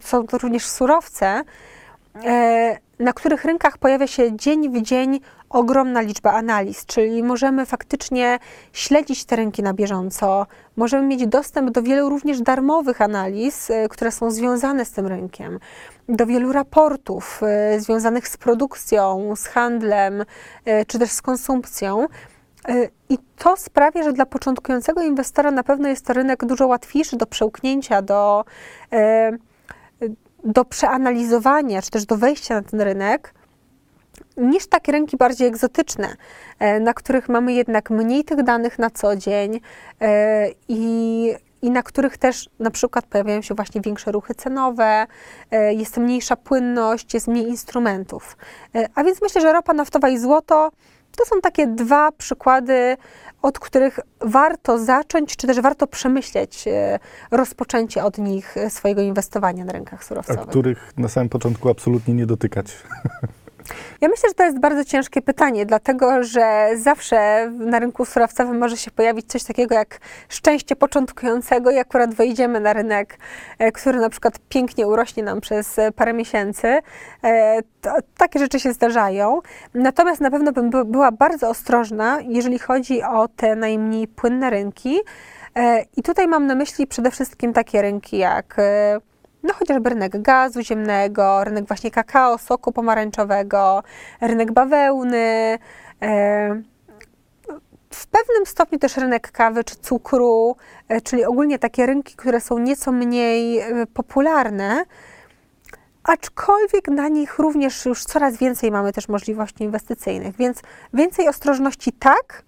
są 0.02 0.26
to 0.26 0.38
również 0.38 0.66
surowce, 0.66 1.42
e, 2.24 2.78
na 2.98 3.12
których 3.12 3.44
rynkach 3.44 3.78
pojawia 3.78 4.06
się 4.06 4.36
dzień 4.36 4.70
w 4.70 4.82
dzień 4.82 5.20
ogromna 5.50 6.00
liczba 6.00 6.32
analiz, 6.32 6.86
czyli 6.86 7.22
możemy 7.22 7.66
faktycznie 7.66 8.38
śledzić 8.72 9.24
te 9.24 9.36
rynki 9.36 9.62
na 9.62 9.74
bieżąco, 9.74 10.46
możemy 10.76 11.06
mieć 11.06 11.26
dostęp 11.26 11.70
do 11.70 11.82
wielu 11.82 12.08
również 12.08 12.40
darmowych 12.40 13.00
analiz, 13.00 13.70
e, 13.70 13.88
które 13.88 14.10
są 14.10 14.30
związane 14.30 14.84
z 14.84 14.90
tym 14.90 15.06
rynkiem, 15.06 15.58
do 16.08 16.26
wielu 16.26 16.52
raportów 16.52 17.40
związanych 17.78 18.28
z 18.28 18.36
produkcją, 18.36 19.32
z 19.36 19.46
handlem 19.46 20.24
czy 20.86 20.98
też 20.98 21.10
z 21.10 21.22
konsumpcją. 21.22 22.06
E, 22.68 22.88
I 23.08 23.18
to 23.38 23.56
sprawia, 23.56 24.02
że 24.02 24.12
dla 24.12 24.26
początkującego 24.26 25.02
inwestora 25.02 25.50
na 25.50 25.62
pewno 25.62 25.88
jest 25.88 26.06
to 26.06 26.12
rynek 26.12 26.44
dużo 26.44 26.66
łatwiejszy 26.66 27.16
do 27.16 27.26
przełknięcia, 27.26 28.02
do, 28.02 28.44
e, 28.92 29.32
do 30.44 30.64
przeanalizowania, 30.64 31.82
czy 31.82 31.90
też 31.90 32.06
do 32.06 32.16
wejścia 32.16 32.54
na 32.54 32.62
ten 32.62 32.80
rynek, 32.80 33.34
niż 34.36 34.66
takie 34.66 34.92
rynki 34.92 35.16
bardziej 35.16 35.48
egzotyczne, 35.48 36.16
e, 36.58 36.80
na 36.80 36.94
których 36.94 37.28
mamy 37.28 37.52
jednak 37.52 37.90
mniej 37.90 38.24
tych 38.24 38.42
danych 38.42 38.78
na 38.78 38.90
co 38.90 39.16
dzień 39.16 39.60
i, 40.68 41.34
i 41.62 41.70
na 41.70 41.82
których 41.82 42.18
też 42.18 42.50
na 42.58 42.70
przykład 42.70 43.06
pojawiają 43.06 43.42
się 43.42 43.54
właśnie 43.54 43.80
większe 43.80 44.12
ruchy 44.12 44.34
cenowe, 44.34 45.06
jest 45.70 45.96
mniejsza 45.96 46.36
płynność, 46.36 47.14
jest 47.14 47.28
mniej 47.28 47.48
instrumentów. 47.48 48.36
A 48.94 49.04
więc 49.04 49.22
myślę, 49.22 49.40
że 49.40 49.52
ropa 49.52 49.72
naftowa 49.72 50.08
i 50.08 50.18
złoto 50.18 50.70
to 51.16 51.24
są 51.24 51.40
takie 51.40 51.66
dwa 51.66 52.12
przykłady, 52.12 52.96
od 53.42 53.58
których 53.58 54.00
warto 54.20 54.78
zacząć, 54.78 55.36
czy 55.36 55.46
też 55.46 55.60
warto 55.60 55.86
przemyśleć 55.86 56.68
e, 56.68 56.98
rozpoczęcie 57.30 58.04
od 58.04 58.18
nich 58.18 58.56
e, 58.56 58.70
swojego 58.70 59.02
inwestowania 59.02 59.64
na 59.64 59.72
rynkach 59.72 60.00
A 60.00 60.04
surowcowych. 60.04 60.46
których 60.46 60.92
na 60.96 61.08
samym 61.08 61.28
początku 61.28 61.68
absolutnie 61.68 62.14
nie 62.14 62.26
dotykać? 62.26 62.66
Ja 64.00 64.08
myślę, 64.08 64.28
że 64.28 64.34
to 64.34 64.44
jest 64.44 64.58
bardzo 64.58 64.84
ciężkie 64.84 65.22
pytanie, 65.22 65.66
dlatego 65.66 66.22
że 66.22 66.68
zawsze 66.76 67.50
na 67.50 67.78
rynku 67.78 68.04
surowcowym 68.04 68.58
może 68.58 68.76
się 68.76 68.90
pojawić 68.90 69.26
coś 69.26 69.44
takiego 69.44 69.74
jak 69.74 69.98
szczęście 70.28 70.76
początkującego 70.76 71.70
i 71.70 71.78
akurat 71.78 72.14
wejdziemy 72.14 72.60
na 72.60 72.72
rynek, 72.72 73.18
e, 73.58 73.72
który 73.72 74.00
na 74.00 74.10
przykład 74.10 74.38
pięknie 74.48 74.86
urośnie 74.86 75.22
nam 75.22 75.40
przez 75.40 75.78
e, 75.78 75.92
parę 75.92 76.12
miesięcy. 76.12 76.78
E, 77.24 77.58
to, 77.80 77.90
takie 78.16 78.38
rzeczy 78.38 78.60
się 78.60 78.72
zdarzają. 78.72 79.40
Natomiast 79.74 80.20
na 80.20 80.30
pewno 80.30 80.52
bym 80.52 80.70
by- 80.70 80.84
była 80.84 81.12
bardzo 81.12 81.48
ostrożna, 81.48 82.18
jeżeli 82.28 82.58
chodzi 82.58 83.02
o 83.02 83.28
te 83.28 83.56
najmniej 83.56 84.08
płynne 84.08 84.50
rynki. 84.50 85.00
I 85.96 86.02
tutaj 86.02 86.28
mam 86.28 86.46
na 86.46 86.54
myśli 86.54 86.86
przede 86.86 87.10
wszystkim 87.10 87.52
takie 87.52 87.82
rynki 87.82 88.18
jak 88.18 88.56
no 89.42 89.54
chociażby 89.54 89.90
rynek 89.90 90.22
gazu 90.22 90.62
ziemnego, 90.62 91.44
rynek 91.44 91.66
właśnie 91.66 91.90
kakao, 91.90 92.38
soku 92.38 92.72
pomarańczowego, 92.72 93.82
rynek 94.20 94.52
bawełny, 94.52 95.58
e, 96.02 96.62
w 97.90 98.06
pewnym 98.06 98.46
stopniu 98.46 98.78
też 98.78 98.96
rynek 98.96 99.32
kawy 99.32 99.64
czy 99.64 99.76
cukru, 99.76 100.56
e, 100.88 101.00
czyli 101.00 101.24
ogólnie 101.24 101.58
takie 101.58 101.86
rynki, 101.86 102.14
które 102.16 102.40
są 102.40 102.58
nieco 102.58 102.92
mniej 102.92 103.58
e, 103.58 103.86
popularne, 103.86 104.84
aczkolwiek 106.04 106.88
na 106.88 107.08
nich 107.08 107.38
również 107.38 107.86
już 107.86 108.04
coraz 108.04 108.36
więcej 108.36 108.70
mamy 108.70 108.92
też 108.92 109.08
możliwości 109.08 109.64
inwestycyjnych, 109.64 110.36
więc 110.36 110.62
więcej 110.94 111.28
ostrożności 111.28 111.92
tak, 111.92 112.42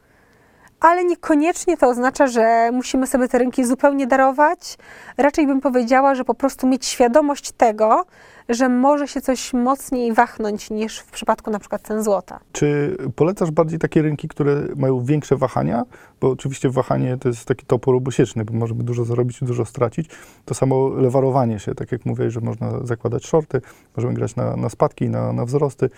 ale 0.84 1.04
niekoniecznie 1.04 1.76
to 1.76 1.88
oznacza, 1.88 2.26
że 2.26 2.70
musimy 2.72 3.06
sobie 3.06 3.28
te 3.28 3.38
rynki 3.38 3.64
zupełnie 3.64 4.06
darować. 4.06 4.76
Raczej 5.18 5.46
bym 5.46 5.60
powiedziała, 5.60 6.14
że 6.14 6.24
po 6.24 6.34
prostu 6.34 6.66
mieć 6.66 6.86
świadomość 6.86 7.52
tego, 7.52 8.04
że 8.48 8.68
może 8.68 9.08
się 9.08 9.20
coś 9.20 9.52
mocniej 9.52 10.12
wachnąć 10.12 10.70
niż 10.70 10.98
w 10.98 11.10
przypadku 11.10 11.50
na 11.50 11.58
przykład 11.58 11.82
cen 11.82 12.02
złota. 12.02 12.40
Czy 12.52 12.96
polecasz 13.16 13.50
bardziej 13.50 13.78
takie 13.78 14.02
rynki, 14.02 14.28
które 14.28 14.62
mają 14.76 15.04
większe 15.04 15.36
wahania? 15.36 15.82
Bo 16.20 16.30
oczywiście 16.30 16.70
wahanie 16.70 17.16
to 17.20 17.28
jest 17.28 17.44
taki 17.44 17.66
topór 17.66 17.96
obosieczny, 17.96 18.44
bo 18.44 18.54
możemy 18.54 18.84
dużo 18.84 19.04
zarobić 19.04 19.42
i 19.42 19.44
dużo 19.44 19.64
stracić. 19.64 20.08
To 20.44 20.54
samo 20.54 20.88
lewarowanie 20.88 21.58
się, 21.58 21.74
tak 21.74 21.92
jak 21.92 22.06
mówię, 22.06 22.30
że 22.30 22.40
można 22.40 22.86
zakładać 22.86 23.26
shorty, 23.26 23.60
możemy 23.96 24.14
grać 24.14 24.36
na, 24.36 24.56
na 24.56 24.68
spadki, 24.68 25.08
na, 25.08 25.32
na 25.32 25.44
wzrosty. 25.44 25.90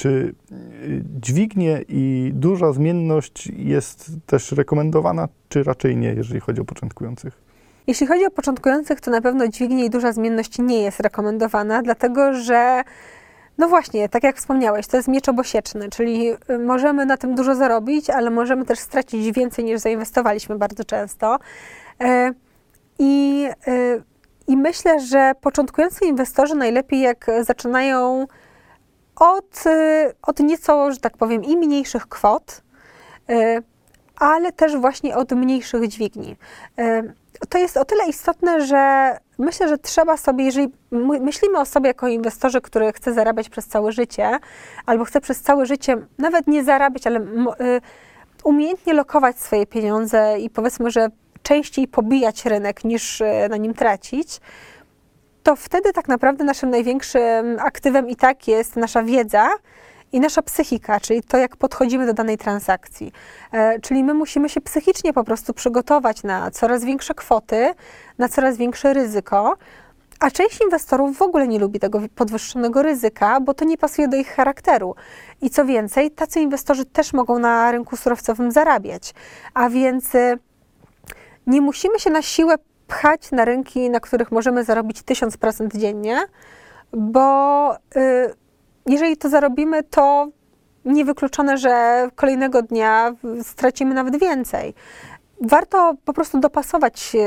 Czy 0.00 0.08
y, 0.08 0.34
dźwignie 1.20 1.84
i 1.88 2.30
duża 2.34 2.72
zmienność 2.72 3.46
jest 3.46 4.10
też 4.26 4.52
rekomendowana, 4.52 5.28
czy 5.48 5.62
raczej 5.62 5.96
nie, 5.96 6.08
jeżeli 6.08 6.40
chodzi 6.40 6.60
o 6.60 6.64
początkujących? 6.64 7.42
Jeśli 7.86 8.06
chodzi 8.06 8.26
o 8.26 8.30
początkujących, 8.30 9.00
to 9.00 9.10
na 9.10 9.20
pewno 9.20 9.48
dźwignie 9.48 9.84
i 9.84 9.90
duża 9.90 10.12
zmienność 10.12 10.58
nie 10.58 10.82
jest 10.82 11.00
rekomendowana, 11.00 11.82
dlatego 11.82 12.34
że, 12.34 12.82
no 13.58 13.68
właśnie, 13.68 14.08
tak 14.08 14.22
jak 14.22 14.36
wspomniałeś, 14.36 14.86
to 14.86 14.96
jest 14.96 15.08
miecz 15.08 15.28
obosieczny, 15.28 15.88
czyli 15.88 16.30
y, 16.50 16.58
możemy 16.58 17.06
na 17.06 17.16
tym 17.16 17.34
dużo 17.34 17.54
zarobić, 17.54 18.10
ale 18.10 18.30
możemy 18.30 18.64
też 18.64 18.78
stracić 18.78 19.32
więcej 19.32 19.64
niż 19.64 19.80
zainwestowaliśmy 19.80 20.58
bardzo 20.58 20.84
często. 20.84 21.38
E, 22.00 22.32
I, 22.98 23.46
y, 23.68 24.02
I 24.46 24.56
myślę, 24.56 25.00
że 25.00 25.32
początkujący 25.40 26.04
inwestorzy 26.04 26.54
najlepiej 26.54 27.00
jak 27.00 27.30
zaczynają 27.42 28.26
od, 29.20 29.66
y, 29.66 30.12
od 30.22 30.40
nieco, 30.40 30.92
że 30.92 30.98
tak 31.00 31.16
powiem, 31.16 31.44
i 31.44 31.56
mniejszych 31.56 32.06
kwot, 32.06 32.62
y, 33.30 33.62
ale 34.16 34.52
też 34.52 34.76
właśnie 34.76 35.16
od 35.16 35.32
mniejszych 35.32 35.88
dźwigni. 35.88 36.36
Y, 36.80 37.14
To 37.48 37.58
jest 37.58 37.76
o 37.76 37.84
tyle 37.84 38.06
istotne, 38.08 38.66
że 38.66 39.16
myślę, 39.38 39.68
że 39.68 39.78
trzeba 39.78 40.16
sobie, 40.16 40.44
jeżeli 40.44 40.68
my- 40.90 41.20
myślimy 41.20 41.58
o 41.58 41.64
sobie 41.64 41.88
jako 41.88 42.08
inwestorze, 42.08 42.60
który 42.60 42.92
chce 42.92 43.12
zarabiać 43.14 43.48
przez 43.48 43.66
całe 43.66 43.92
życie, 43.92 44.38
albo 44.86 45.04
chce 45.04 45.20
przez 45.20 45.40
całe 45.42 45.66
życie 45.66 45.96
nawet 46.18 46.46
nie 46.46 46.64
zarabiać, 46.64 47.06
ale 47.06 47.20
umiejętnie 48.44 48.92
lokować 48.94 49.38
swoje 49.40 49.66
pieniądze 49.66 50.36
i 50.38 50.50
powiedzmy, 50.50 50.90
że 50.90 51.08
częściej 51.42 51.88
pobijać 51.88 52.44
rynek 52.46 52.84
niż 52.84 53.22
na 53.50 53.56
nim 53.56 53.74
tracić, 53.74 54.40
to 55.42 55.56
wtedy 55.56 55.92
tak 55.92 56.08
naprawdę 56.08 56.44
naszym 56.44 56.70
największym 56.70 57.58
aktywem 57.58 58.08
i 58.08 58.16
tak 58.16 58.48
jest 58.48 58.76
nasza 58.76 59.02
wiedza 59.02 59.48
i 60.12 60.20
nasza 60.20 60.42
psychika, 60.42 61.00
czyli 61.00 61.22
to, 61.22 61.38
jak 61.38 61.56
podchodzimy 61.56 62.06
do 62.06 62.12
danej 62.12 62.38
transakcji. 62.38 63.12
E, 63.52 63.80
czyli 63.80 64.04
my 64.04 64.14
musimy 64.14 64.48
się 64.48 64.60
psychicznie 64.60 65.12
po 65.12 65.24
prostu 65.24 65.54
przygotować 65.54 66.22
na 66.22 66.50
coraz 66.50 66.84
większe 66.84 67.14
kwoty, 67.14 67.74
na 68.18 68.28
coraz 68.28 68.56
większe 68.56 68.94
ryzyko. 68.94 69.56
A 70.20 70.30
część 70.30 70.60
inwestorów 70.60 71.18
w 71.18 71.22
ogóle 71.22 71.48
nie 71.48 71.58
lubi 71.58 71.80
tego 71.80 72.00
podwyższonego 72.14 72.82
ryzyka, 72.82 73.40
bo 73.40 73.54
to 73.54 73.64
nie 73.64 73.78
pasuje 73.78 74.08
do 74.08 74.16
ich 74.16 74.28
charakteru. 74.28 74.94
I 75.42 75.50
co 75.50 75.64
więcej, 75.64 76.10
tacy 76.10 76.40
inwestorzy 76.40 76.84
też 76.84 77.12
mogą 77.12 77.38
na 77.38 77.72
rynku 77.72 77.96
surowcowym 77.96 78.52
zarabiać. 78.52 79.14
A 79.54 79.68
więc 79.68 80.14
y, 80.14 80.38
nie 81.46 81.60
musimy 81.60 81.98
się 81.98 82.10
na 82.10 82.22
siłę 82.22 82.54
pchać 82.90 83.30
na 83.30 83.44
rynki, 83.44 83.90
na 83.90 84.00
których 84.00 84.32
możemy 84.32 84.64
zarobić 84.64 85.02
1000% 85.02 85.76
dziennie, 85.76 86.18
bo 86.92 87.74
y, 87.74 87.78
jeżeli 88.86 89.16
to 89.16 89.28
zarobimy, 89.28 89.82
to 89.82 90.28
niewykluczone, 90.84 91.58
że 91.58 92.08
kolejnego 92.14 92.62
dnia 92.62 93.12
stracimy 93.42 93.94
nawet 93.94 94.20
więcej. 94.20 94.74
Warto 95.40 95.94
po 96.04 96.12
prostu 96.12 96.40
dopasować 96.40 97.12
y, 97.14 97.18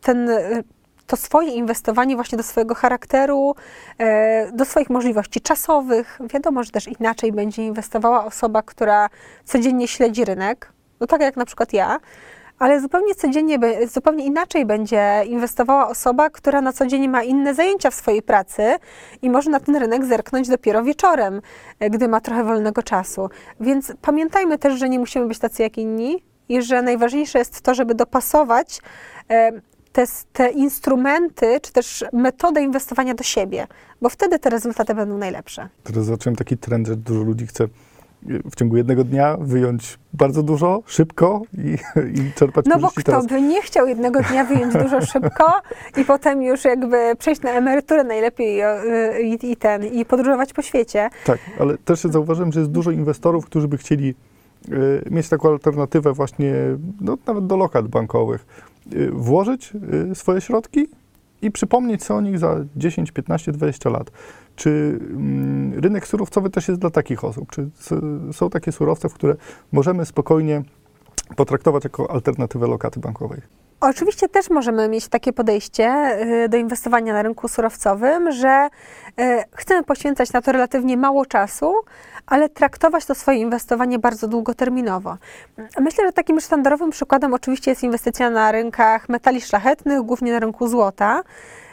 ten, 0.00 0.28
y, 0.30 0.64
to 1.06 1.16
swoje 1.16 1.50
inwestowanie 1.50 2.16
właśnie 2.16 2.38
do 2.38 2.44
swojego 2.44 2.74
charakteru, 2.74 3.54
do 4.52 4.64
swoich 4.64 4.90
możliwości 4.90 5.40
czasowych. 5.40 6.18
Wiadomo, 6.32 6.62
że 6.62 6.70
też 6.70 6.88
inaczej 7.00 7.32
będzie 7.32 7.66
inwestowała 7.66 8.24
osoba, 8.24 8.62
która 8.62 9.08
codziennie 9.44 9.88
śledzi 9.88 10.24
rynek, 10.24 10.72
no 11.00 11.06
tak 11.06 11.20
jak 11.20 11.36
na 11.36 11.44
przykład 11.44 11.72
ja, 11.72 12.00
ale 12.58 12.80
zupełnie 12.80 13.14
codziennie, 13.14 13.58
zupełnie 13.92 14.24
inaczej 14.24 14.66
będzie 14.66 15.22
inwestowała 15.26 15.88
osoba, 15.88 16.30
która 16.30 16.60
na 16.60 16.72
co 16.72 16.86
dzień 16.86 17.08
ma 17.08 17.22
inne 17.22 17.54
zajęcia 17.54 17.90
w 17.90 17.94
swojej 17.94 18.22
pracy 18.22 18.62
i 19.22 19.30
może 19.30 19.50
na 19.50 19.60
ten 19.60 19.76
rynek 19.76 20.04
zerknąć 20.04 20.48
dopiero 20.48 20.82
wieczorem, 20.82 21.40
e, 21.80 21.90
gdy 21.90 22.08
ma 22.08 22.20
trochę 22.20 22.44
wolnego 22.44 22.82
czasu. 22.82 23.30
Więc 23.60 23.92
pamiętajmy 24.02 24.58
też, 24.58 24.78
że 24.78 24.88
nie 24.88 24.98
musimy 24.98 25.26
być 25.26 25.38
tacy 25.38 25.62
jak 25.62 25.78
inni 25.78 26.22
i 26.48 26.62
że 26.62 26.82
najważniejsze 26.82 27.38
jest 27.38 27.60
to, 27.60 27.74
żeby 27.74 27.94
dopasować 27.94 28.80
e, 29.30 29.52
te, 29.92 30.04
te 30.32 30.50
instrumenty, 30.50 31.60
czy 31.62 31.72
też 31.72 32.04
metodę 32.12 32.62
inwestowania 32.62 33.14
do 33.14 33.24
siebie, 33.24 33.66
bo 34.02 34.08
wtedy 34.08 34.38
te 34.38 34.50
rezultaty 34.50 34.94
będą 34.94 35.18
najlepsze. 35.18 35.68
Teraz 35.84 36.04
zobaczyłem 36.04 36.36
taki 36.36 36.58
trend, 36.58 36.86
że 36.86 36.96
dużo 36.96 37.22
ludzi 37.22 37.46
chce 37.46 37.68
w 38.22 38.56
ciągu 38.56 38.76
jednego 38.76 39.04
dnia 39.04 39.36
wyjąć 39.40 39.98
bardzo 40.12 40.42
dużo, 40.42 40.82
szybko 40.86 41.42
i, 41.58 41.76
i 42.20 42.32
czerpać 42.32 42.66
No 42.66 42.78
bo 42.78 42.88
kto 42.90 43.02
teraz. 43.02 43.26
by 43.26 43.42
nie 43.42 43.62
chciał 43.62 43.86
jednego 43.86 44.20
dnia 44.22 44.44
wyjąć 44.44 44.74
dużo 44.74 45.00
szybko 45.12 45.44
i 45.96 46.04
potem 46.04 46.42
już 46.42 46.64
jakby 46.64 47.16
przejść 47.18 47.42
na 47.42 47.50
emeryturę 47.50 48.04
najlepiej 48.04 48.62
y, 48.62 49.22
i, 49.22 49.52
i 49.52 49.56
ten, 49.56 49.84
i 49.84 50.04
podróżować 50.04 50.52
po 50.52 50.62
świecie. 50.62 51.10
Tak, 51.24 51.38
ale 51.60 51.78
też 51.78 52.00
zauważyłem, 52.00 52.52
że 52.52 52.60
jest 52.60 52.72
dużo 52.72 52.90
inwestorów, 52.90 53.46
którzy 53.46 53.68
by 53.68 53.78
chcieli 53.78 54.14
y, 54.68 55.02
mieć 55.10 55.28
taką 55.28 55.48
alternatywę 55.48 56.12
właśnie, 56.12 56.54
no, 57.00 57.18
nawet 57.26 57.46
do 57.46 57.56
lokat 57.56 57.88
bankowych, 57.88 58.46
y, 58.92 59.10
włożyć 59.10 59.72
y, 60.12 60.14
swoje 60.14 60.40
środki 60.40 60.88
i 61.42 61.50
przypomnieć 61.50 62.04
sobie 62.04 62.18
o 62.18 62.20
nich 62.20 62.38
za 62.38 62.56
10, 62.76 63.12
15, 63.12 63.52
20 63.52 63.90
lat. 63.90 64.10
Czy 64.56 64.98
mm, 65.00 65.78
rynek 65.78 66.06
surowcowy 66.06 66.50
też 66.50 66.68
jest 66.68 66.80
dla 66.80 66.90
takich 66.90 67.24
osób? 67.24 67.50
Czy 67.50 67.70
są 68.32 68.50
takie 68.50 68.72
surowce, 68.72 69.08
w 69.08 69.14
które 69.14 69.36
możemy 69.72 70.06
spokojnie 70.06 70.62
potraktować 71.36 71.84
jako 71.84 72.10
alternatywę 72.10 72.66
lokaty 72.66 73.00
bankowej? 73.00 73.40
Oczywiście 73.80 74.28
też 74.28 74.50
możemy 74.50 74.88
mieć 74.88 75.08
takie 75.08 75.32
podejście 75.32 76.18
y, 76.44 76.48
do 76.48 76.56
inwestowania 76.56 77.12
na 77.12 77.22
rynku 77.22 77.48
surowcowym, 77.48 78.32
że 78.32 78.68
y, 79.20 79.44
chcemy 79.52 79.82
poświęcać 79.82 80.32
na 80.32 80.42
to 80.42 80.52
relatywnie 80.52 80.96
mało 80.96 81.26
czasu, 81.26 81.74
ale 82.26 82.48
traktować 82.48 83.06
to 83.06 83.14
swoje 83.14 83.38
inwestowanie 83.38 83.98
bardzo 83.98 84.28
długoterminowo. 84.28 85.16
Myślę, 85.80 86.06
że 86.06 86.12
takim 86.12 86.40
sztandarowym 86.40 86.90
przykładem 86.90 87.34
oczywiście 87.34 87.70
jest 87.70 87.82
inwestycja 87.82 88.30
na 88.30 88.52
rynkach 88.52 89.08
metali 89.08 89.40
szlachetnych, 89.40 90.02
głównie 90.02 90.32
na 90.32 90.38
rynku 90.38 90.68
złota. 90.68 91.22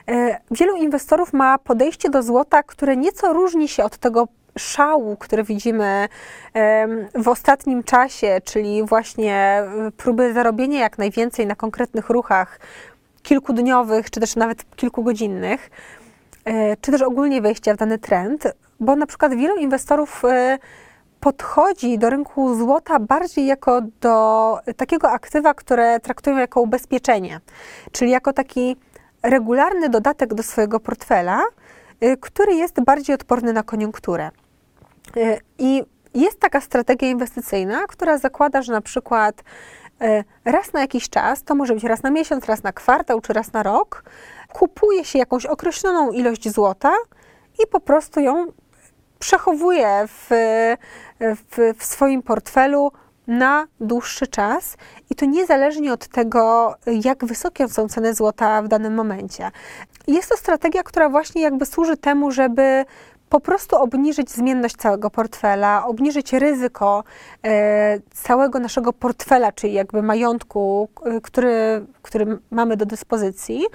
Y, 0.10 0.36
Wielu 0.52 0.76
inwestorów 0.76 1.34
ma 1.34 1.58
podejście 1.58 2.10
do 2.10 2.24
złota, 2.24 2.64
które 2.64 2.98
nieco 2.98 3.34
różni 3.34 3.68
się 3.68 3.84
od 3.84 3.98
tego 3.98 4.28
szału, 4.58 5.18
który 5.18 5.44
widzimy 5.44 6.08
w 7.16 7.28
ostatnim 7.28 7.84
czasie, 7.84 8.42
czyli 8.44 8.84
właśnie 8.84 9.64
y, 9.88 9.92
próby 9.92 10.34
zarobienia 10.34 10.80
jak 10.80 10.98
najwięcej 10.98 11.48
na 11.48 11.56
konkretnych 11.56 12.10
ruchach 12.10 12.60
kilkudniowych, 13.24 14.10
czy 14.10 14.20
też 14.20 14.36
nawet 14.36 14.76
kilkugodzinnych, 14.76 15.70
e, 16.46 16.78
czy 16.78 16.92
też 16.92 17.02
ogólnie 17.02 17.42
wejścia 17.42 17.74
w 17.74 17.78
dany 17.78 17.98
trend, 17.98 18.44
bo 18.80 18.96
na 18.96 19.06
przykład 19.06 19.36
wielu 19.36 19.56
inwestorów 19.56 20.26
e, 20.26 20.58
podchodzi 21.20 21.98
do 21.98 22.10
rynku 22.10 22.56
złota 22.56 23.00
bardziej 23.00 23.46
jako 23.46 23.82
do 24.02 24.60
takiego 24.78 25.12
aktywa, 25.12 25.54
które 25.54 26.00
traktują 26.00 26.38
jako 26.38 26.62
ubezpieczenie, 26.62 27.40
czyli 27.92 28.12
jako 28.12 28.34
taki 28.34 28.76
regularny 29.24 29.90
dodatek 29.90 30.34
do 30.34 30.44
swojego 30.44 30.80
portfela, 30.80 31.44
który 32.20 32.54
jest 32.54 32.82
bardziej 32.82 33.16
odporny 33.16 33.54
na 33.54 33.64
koniunkturę. 33.64 34.32
I 35.58 35.84
jest 36.14 36.40
taka 36.40 36.62
strategia 36.62 37.10
inwestycyjna, 37.10 37.88
która 37.88 38.18
zakłada, 38.18 38.62
że 38.62 38.74
na 38.74 38.82
przykład 38.82 39.44
y, 40.02 40.24
raz 40.46 40.74
na 40.74 40.82
jakiś 40.82 41.10
czas, 41.10 41.44
to 41.44 41.56
może 41.56 41.74
być 41.74 41.84
raz 41.84 42.04
na 42.04 42.12
miesiąc, 42.12 42.46
raz 42.46 42.64
na 42.64 42.72
kwartał 42.74 43.22
czy 43.22 43.34
raz 43.34 43.54
na 43.54 43.64
rok, 43.64 44.04
kupuje 44.54 45.06
się 45.06 45.20
jakąś 45.20 45.46
określoną 45.46 46.12
ilość 46.12 46.50
złota 46.50 46.94
i 47.64 47.68
po 47.68 47.80
prostu 47.80 48.20
ją 48.20 48.46
przechowuje 49.20 50.04
w, 50.08 50.28
w, 51.20 51.74
w 51.78 51.86
swoim 51.86 52.22
portfelu 52.24 52.92
na 53.28 53.68
dłuższy 53.80 54.28
czas 54.28 54.78
i 55.10 55.16
to 55.16 55.26
niezależnie 55.26 55.94
od 55.94 56.08
tego, 56.08 56.76
jak 57.04 57.26
wysokie 57.26 57.68
są 57.68 57.88
ceny 57.88 58.14
złota 58.14 58.62
w 58.62 58.68
danym 58.68 58.94
momencie. 58.94 59.52
Jest 60.08 60.30
to 60.30 60.38
strategia, 60.38 60.84
która 60.84 61.10
właśnie 61.10 61.42
jakby 61.42 61.66
służy 61.66 61.98
temu, 61.98 62.32
żeby 62.32 62.86
po 63.36 63.40
prostu 63.40 63.76
obniżyć 63.76 64.32
zmienność 64.32 64.76
całego 64.76 65.10
portfela, 65.10 65.86
obniżyć 65.86 66.34
ryzyko 66.34 67.04
e, 67.44 68.00
całego 68.12 68.60
naszego 68.60 68.94
portfela, 68.94 69.52
czyli 69.52 69.74
jakby 69.74 70.02
majątku, 70.02 70.90
e, 71.06 71.22
który, 71.22 71.86
który 72.02 72.38
mamy 72.52 72.78
do 72.78 72.86
dyspozycji. 72.86 73.66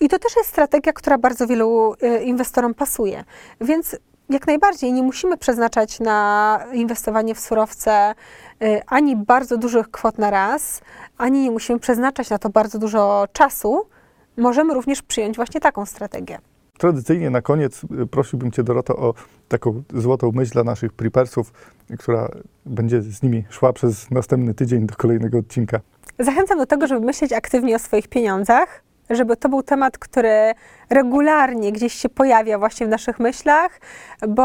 I 0.00 0.08
to 0.08 0.18
też 0.18 0.36
jest 0.36 0.48
strategia, 0.48 0.92
która 0.92 1.18
bardzo 1.18 1.46
wielu 1.46 1.94
e, 2.00 2.22
inwestorom 2.22 2.74
pasuje. 2.74 3.24
Więc 3.60 3.96
jak 4.30 4.46
najbardziej 4.46 4.92
nie 4.92 5.02
musimy 5.02 5.36
przeznaczać 5.36 6.00
na 6.00 6.58
inwestowanie 6.72 7.34
w 7.34 7.40
surowce 7.40 8.14
y, 8.62 8.82
ani 8.86 9.16
bardzo 9.16 9.56
dużych 9.56 9.90
kwot 9.90 10.18
na 10.18 10.30
raz, 10.30 10.80
ani 11.18 11.40
nie 11.42 11.50
musimy 11.50 11.78
przeznaczać 11.78 12.30
na 12.30 12.38
to 12.38 12.48
bardzo 12.48 12.78
dużo 12.78 13.26
czasu. 13.32 13.88
Możemy 14.36 14.74
również 14.74 15.02
przyjąć 15.02 15.36
właśnie 15.36 15.60
taką 15.60 15.86
strategię. 15.86 16.51
Tradycyjnie 16.82 17.30
na 17.30 17.42
koniec 17.42 17.84
y, 18.02 18.06
prosiłbym 18.06 18.50
Cię, 18.50 18.62
Doroto, 18.62 18.96
o 18.96 19.14
taką 19.48 19.82
złotą 19.94 20.32
myśl 20.32 20.52
dla 20.52 20.64
naszych 20.64 20.92
prepersów, 20.92 21.52
która 21.98 22.28
będzie 22.66 23.02
z 23.02 23.22
nimi 23.22 23.44
szła 23.50 23.72
przez 23.72 24.10
następny 24.10 24.54
tydzień 24.54 24.86
do 24.86 24.94
kolejnego 24.96 25.38
odcinka. 25.38 25.80
Zachęcam 26.18 26.58
do 26.58 26.66
tego, 26.66 26.86
żeby 26.86 27.06
myśleć 27.06 27.32
aktywnie 27.32 27.76
o 27.76 27.78
swoich 27.78 28.08
pieniądzach, 28.08 28.82
żeby 29.10 29.36
to 29.36 29.48
był 29.48 29.62
temat, 29.62 29.98
który 29.98 30.52
regularnie 30.90 31.72
gdzieś 31.72 31.92
się 31.92 32.08
pojawia 32.08 32.58
właśnie 32.58 32.86
w 32.86 32.90
naszych 32.90 33.20
myślach, 33.20 33.80
bo 34.28 34.44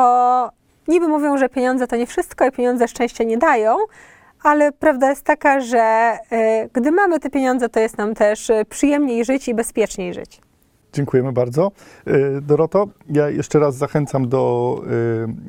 niby 0.88 1.08
mówią, 1.08 1.38
że 1.38 1.50
pieniądze 1.50 1.88
to 1.88 1.96
nie 1.96 2.08
wszystko 2.08 2.48
i 2.48 2.52
pieniądze 2.52 2.88
szczęścia 2.88 3.24
nie 3.24 3.38
dają, 3.38 3.78
ale 4.44 4.72
prawda 4.72 5.10
jest 5.10 5.24
taka, 5.24 5.60
że 5.60 6.18
y, 6.32 6.70
gdy 6.74 6.92
mamy 6.92 7.20
te 7.20 7.30
pieniądze, 7.30 7.70
to 7.70 7.80
jest 7.80 7.98
nam 7.98 8.16
też 8.16 8.50
y, 8.50 8.66
przyjemniej 8.70 9.26
żyć 9.26 9.48
i 9.48 9.54
bezpieczniej 9.54 10.14
żyć. 10.14 10.47
Dziękujemy 10.94 11.32
bardzo. 11.32 11.72
Y, 12.08 12.42
Doroto, 12.42 12.88
ja 13.10 13.30
jeszcze 13.30 13.60
raz 13.60 13.76
zachęcam 13.76 14.30
do 14.30 14.82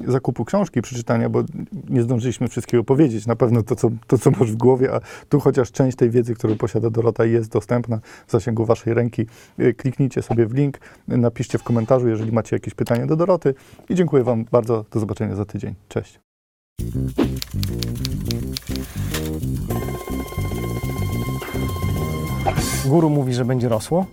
y, 0.06 0.10
zakupu 0.12 0.44
książki, 0.44 0.82
przeczytania, 0.82 1.28
bo 1.28 1.42
nie 1.88 2.02
zdążyliśmy 2.02 2.48
wszystkiego 2.48 2.84
powiedzieć. 2.84 3.26
Na 3.26 3.36
pewno 3.36 3.62
to 3.62 3.76
co, 3.76 3.90
to, 4.06 4.18
co 4.18 4.30
masz 4.30 4.52
w 4.52 4.56
głowie, 4.56 4.94
a 4.94 5.00
tu 5.28 5.40
chociaż 5.40 5.72
część 5.72 5.96
tej 5.96 6.10
wiedzy, 6.10 6.34
którą 6.34 6.56
posiada 6.56 6.90
Dorota, 6.90 7.24
jest 7.24 7.52
dostępna 7.52 8.00
w 8.26 8.32
zasięgu 8.32 8.64
Waszej 8.64 8.94
ręki. 8.94 9.26
Y, 9.60 9.74
Kliknijcie 9.74 10.22
sobie 10.22 10.46
w 10.46 10.54
link, 10.54 10.78
napiszcie 11.08 11.58
w 11.58 11.62
komentarzu, 11.62 12.08
jeżeli 12.08 12.32
macie 12.32 12.56
jakieś 12.56 12.74
pytania 12.74 13.06
do 13.06 13.16
Doroty. 13.16 13.54
I 13.88 13.94
dziękuję 13.94 14.24
Wam 14.24 14.44
bardzo. 14.52 14.84
Do 14.90 15.00
zobaczenia 15.00 15.36
za 15.36 15.44
tydzień. 15.44 15.74
Cześć. 15.88 16.20
guru 22.88 23.10
mówi, 23.10 23.34
że 23.34 23.44
będzie 23.44 23.68
rosło, 23.68 24.06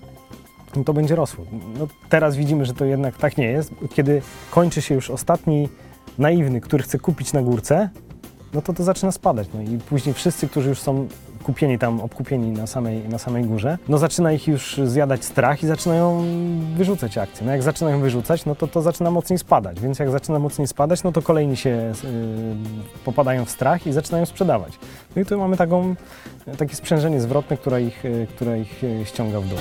no 0.76 0.84
to 0.84 0.94
będzie 0.94 1.16
rosło. 1.16 1.46
No 1.80 1.88
teraz 2.10 2.36
widzimy, 2.36 2.66
że 2.66 2.74
to 2.74 2.86
jednak 2.86 3.18
tak 3.18 3.38
nie 3.38 3.48
jest. 3.48 3.72
Kiedy 3.94 4.22
kończy 4.52 4.82
się 4.82 4.96
już 4.96 5.10
ostatni 5.10 5.70
naiwny, 6.18 6.62
który 6.62 6.84
chce 6.84 7.00
kupić 7.00 7.34
na 7.34 7.42
górce, 7.42 7.90
no 8.54 8.62
to 8.62 8.74
to 8.74 8.84
zaczyna 8.84 9.12
spadać. 9.12 9.48
No 9.54 9.62
i 9.62 9.78
później 9.78 10.14
wszyscy, 10.14 10.48
którzy 10.48 10.70
już 10.70 10.80
są 10.80 11.08
kupieni 11.44 11.80
tam, 11.80 12.02
obkupieni 12.02 12.52
na 12.52 12.68
samej, 12.68 13.10
na 13.10 13.18
samej 13.18 13.44
górze, 13.44 13.78
no 13.90 13.98
zaczyna 13.98 14.32
ich 14.32 14.48
już 14.48 14.80
zjadać 14.84 15.26
strach 15.26 15.64
i 15.64 15.68
zaczynają 15.68 16.24
wyrzucać 16.76 17.18
akcje. 17.18 17.46
No 17.46 17.52
jak 17.52 17.64
zaczynają 17.64 18.00
wyrzucać, 18.00 18.46
no 18.46 18.56
to 18.56 18.68
to 18.68 18.82
zaczyna 18.82 19.12
mocniej 19.12 19.40
spadać. 19.40 19.80
Więc 19.80 20.00
jak 20.00 20.12
zaczyna 20.12 20.40
mocniej 20.40 20.68
spadać, 20.68 21.04
no 21.04 21.12
to 21.12 21.22
kolejni 21.22 21.58
się 21.58 21.70
y, 21.70 21.94
popadają 23.06 23.46
w 23.46 23.50
strach 23.50 23.88
i 23.88 23.94
zaczynają 23.94 24.26
sprzedawać. 24.26 24.80
No 25.16 25.22
i 25.22 25.26
tu 25.26 25.40
mamy 25.40 25.58
taką, 25.58 25.96
takie 26.58 26.76
sprzężenie 26.76 27.22
zwrotne, 27.22 27.58
które 27.58 27.82
ich, 27.82 28.06
y, 28.06 28.28
które 28.36 28.60
ich 28.60 28.84
y, 28.84 29.06
ściąga 29.06 29.40
w 29.40 29.48
dół. 29.48 29.58